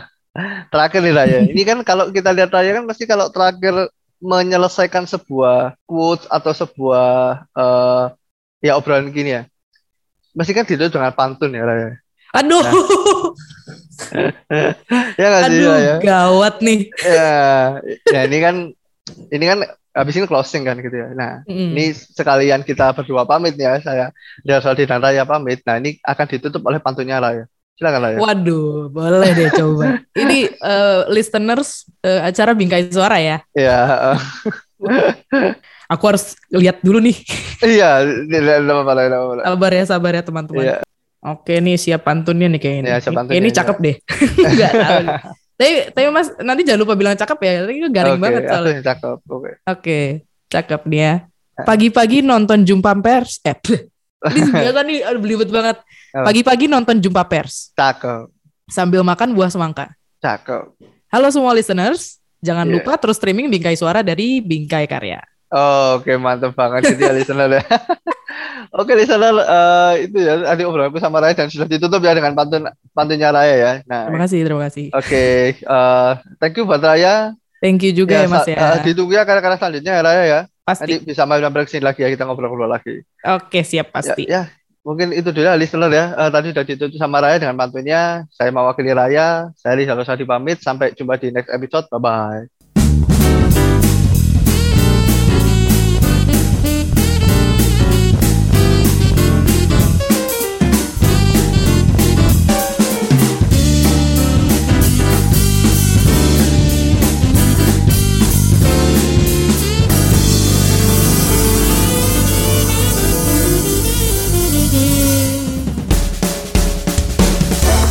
terakhir 0.73 1.01
nih 1.05 1.15
Raya. 1.15 1.39
Ini 1.53 1.63
kan 1.69 1.79
kalau 1.85 2.09
kita 2.09 2.33
lihat 2.33 2.49
Raya 2.49 2.81
kan 2.81 2.89
pasti 2.89 3.05
kalau 3.05 3.29
terakhir 3.29 3.93
menyelesaikan 4.25 5.05
sebuah 5.05 5.77
quotes 5.85 6.25
atau 6.33 6.57
sebuah 6.57 7.45
eh, 7.53 8.05
ya 8.65 8.81
obrolan 8.81 9.13
gini 9.13 9.37
ya. 9.37 9.43
Mesti 10.33 10.57
kan 10.57 10.65
ditutup 10.65 10.97
dengan 10.97 11.13
pantun 11.13 11.53
ya 11.53 11.69
Raya. 11.69 12.01
Aduh, 12.35 12.59
Ya 15.19 15.27
nggak 15.27 15.43
sih 15.45 15.59
aduh 15.59 15.71
Raya? 15.75 15.95
gawat 15.99 16.55
nih. 16.63 16.81
Ya, 17.03 17.35
ya 18.07 18.21
ini 18.25 18.39
kan 18.39 18.55
ini 19.29 19.45
kan 19.45 19.59
habis 19.91 20.15
ini 20.15 20.27
closing 20.27 20.63
kan 20.63 20.79
gitu 20.79 20.95
ya. 20.95 21.09
Nah, 21.13 21.43
Mm. 21.47 21.71
ini 21.75 21.85
sekalian 21.93 22.63
kita 22.63 22.95
berdua 22.95 23.23
pamit 23.25 23.55
ya, 23.55 23.79
saya 23.79 24.11
Saldi 24.59 24.87
dan 24.87 24.99
Raya 24.99 25.23
pamit. 25.23 25.63
Nah, 25.63 25.79
ini 25.79 25.99
akan 26.01 26.27
ditutup 26.27 26.63
oleh 26.65 26.79
pantunnya 26.79 27.19
Raya. 27.19 27.45
Silakan 27.75 28.01
Raya. 28.03 28.19
Waduh, 28.19 28.87
boleh 28.89 29.31
deh 29.35 29.51
coba. 29.51 29.99
Ini 30.15 30.39
eh, 30.51 31.01
listeners 31.11 31.91
eh, 32.01 32.23
acara 32.23 32.55
Bingkai 32.55 32.87
Suara 32.87 33.19
ya. 33.19 33.43
Ya, 33.51 33.79
eh, 34.15 35.53
Aku 35.85 36.05
harus 36.09 36.33
lihat 36.49 36.81
dulu 36.81 36.97
nih. 36.99 37.17
iya. 37.63 38.01
Sabar 39.45 39.71
ya, 39.71 39.85
sabar 39.85 40.13
ya 40.17 40.23
teman-teman. 40.25 40.65
Iya. 40.65 40.77
Oke 41.25 41.57
nih 41.57 41.75
siap 41.75 42.05
pantunnya 42.05 42.47
nih 42.47 42.61
kayaknya. 42.61 42.83
Iya, 42.87 42.97
siap 43.01 43.11
Ini- 43.11 43.19
pantunnya, 43.19 43.39
Ini 43.41 43.49
cakep 43.51 43.77
deh. 43.81 43.97
Enggak 44.51 44.73
tahu. 44.75 45.05
Tapi, 45.55 45.73
tapi 45.89 46.07
mas 46.11 46.29
nanti 46.39 46.63
jangan 46.63 46.81
lupa 46.83 46.95
bilang 46.95 47.15
cakep 47.15 47.39
ya. 47.41 47.53
Ini 47.65 47.89
garing 47.89 48.17
Oke, 48.17 48.23
banget 48.23 48.43
soalnya. 48.45 48.79
cakep. 48.93 49.19
Oke. 49.27 49.51
Oke, 49.65 50.01
cakep 50.49 50.81
nih 50.85 51.01
ya. 51.01 51.15
Pagi-pagi 51.57 52.19
nonton 52.21 52.63
jumpa 52.63 52.93
pers. 52.99 53.39
Eh, 53.41 53.55
ini 54.31 54.51
biasa 54.51 54.81
nih 54.83 54.99
aduh, 55.01 55.21
belibet 55.21 55.49
banget. 55.49 55.81
Pagi-pagi 56.11 56.67
nonton 56.67 56.99
jumpa 56.99 57.25
pers 57.25 57.73
Cakep. 57.73 58.29
sambil 58.67 59.01
makan 59.01 59.33
buah 59.33 59.49
semangka. 59.49 59.95
Cakep. 60.19 60.77
Halo 61.09 61.31
semua 61.31 61.53
listeners, 61.53 62.19
jangan 62.39 62.67
Iya. 62.67 62.75
lupa 62.75 62.99
terus 62.99 63.15
streaming 63.15 63.47
Bingkai 63.47 63.75
Suara 63.75 64.01
dari 64.01 64.39
Bingkai 64.39 64.85
Karya. 64.85 65.23
Oke, 65.55 66.19
mantep 66.19 66.51
banget 66.51 66.95
gitu 66.95 67.03
ya 67.07 67.15
listener 67.15 67.63
ya. 67.63 67.63
Oke, 68.75 68.99
listener 68.99 69.35
eh, 69.39 69.93
itu 70.11 70.19
ya 70.19 70.35
tadi 70.51 70.67
obrolanku 70.67 70.99
sama 70.99 71.23
Raya 71.23 71.39
dan 71.39 71.47
sudah 71.47 71.71
ditutup 71.71 72.03
ya 72.03 72.11
dengan 72.11 72.35
pantun 72.35 72.67
pantunnya 72.91 73.31
Raya 73.31 73.55
ya. 73.55 73.73
Nah, 73.87 74.11
Terima 74.11 74.21
kasih, 74.27 74.39
terima 74.43 74.63
kasih. 74.67 74.87
Oke, 74.91 75.25
eh, 75.63 76.11
thank 76.43 76.59
you 76.59 76.67
buat 76.67 76.83
Raya. 76.83 77.39
Thank 77.63 77.87
you 77.87 77.95
juga 77.95 78.19
ya, 78.19 78.27
Mas 78.27 78.43
sa- 78.45 78.51
ya. 78.51 78.59
eh, 78.77 78.83
ditunggu 78.83 79.15
ya 79.15 79.23
karya-karya 79.23 79.57
selanjutnya 79.63 79.93
ya 79.95 80.03
Raya 80.03 80.25
ya. 80.27 80.41
Pasti. 80.67 80.91
Nanti 80.91 81.07
bisa 81.07 81.23
main 81.29 81.45
ke 81.45 81.71
sini 81.71 81.85
lagi 81.87 82.01
ya 82.03 82.11
kita 82.11 82.27
ngobrol-ngobrol 82.27 82.67
lagi. 82.73 83.05
Oke, 83.23 83.63
siap 83.63 83.95
pasti. 83.95 84.27
Ya, 84.27 84.49
ya, 84.49 84.53
mungkin 84.83 85.15
itu 85.15 85.31
dulu 85.31 85.47
ya 85.47 85.55
listener 85.55 85.93
ya. 85.95 86.05
Eh, 86.19 86.31
tadi 86.35 86.51
sudah 86.51 86.65
ditutup 86.67 86.99
sama 86.99 87.23
Raya 87.23 87.39
dengan 87.39 87.55
pantunnya. 87.55 88.27
Saya 88.35 88.51
mewakili 88.51 88.91
Raya. 88.91 89.55
Saya 89.55 89.79
Rizal 89.79 90.03
Sadi 90.03 90.27
pamit. 90.27 90.59
Sampai 90.65 90.91
jumpa 90.97 91.15
di 91.21 91.31
next 91.31 91.53
episode. 91.55 91.87
Bye 91.95 92.51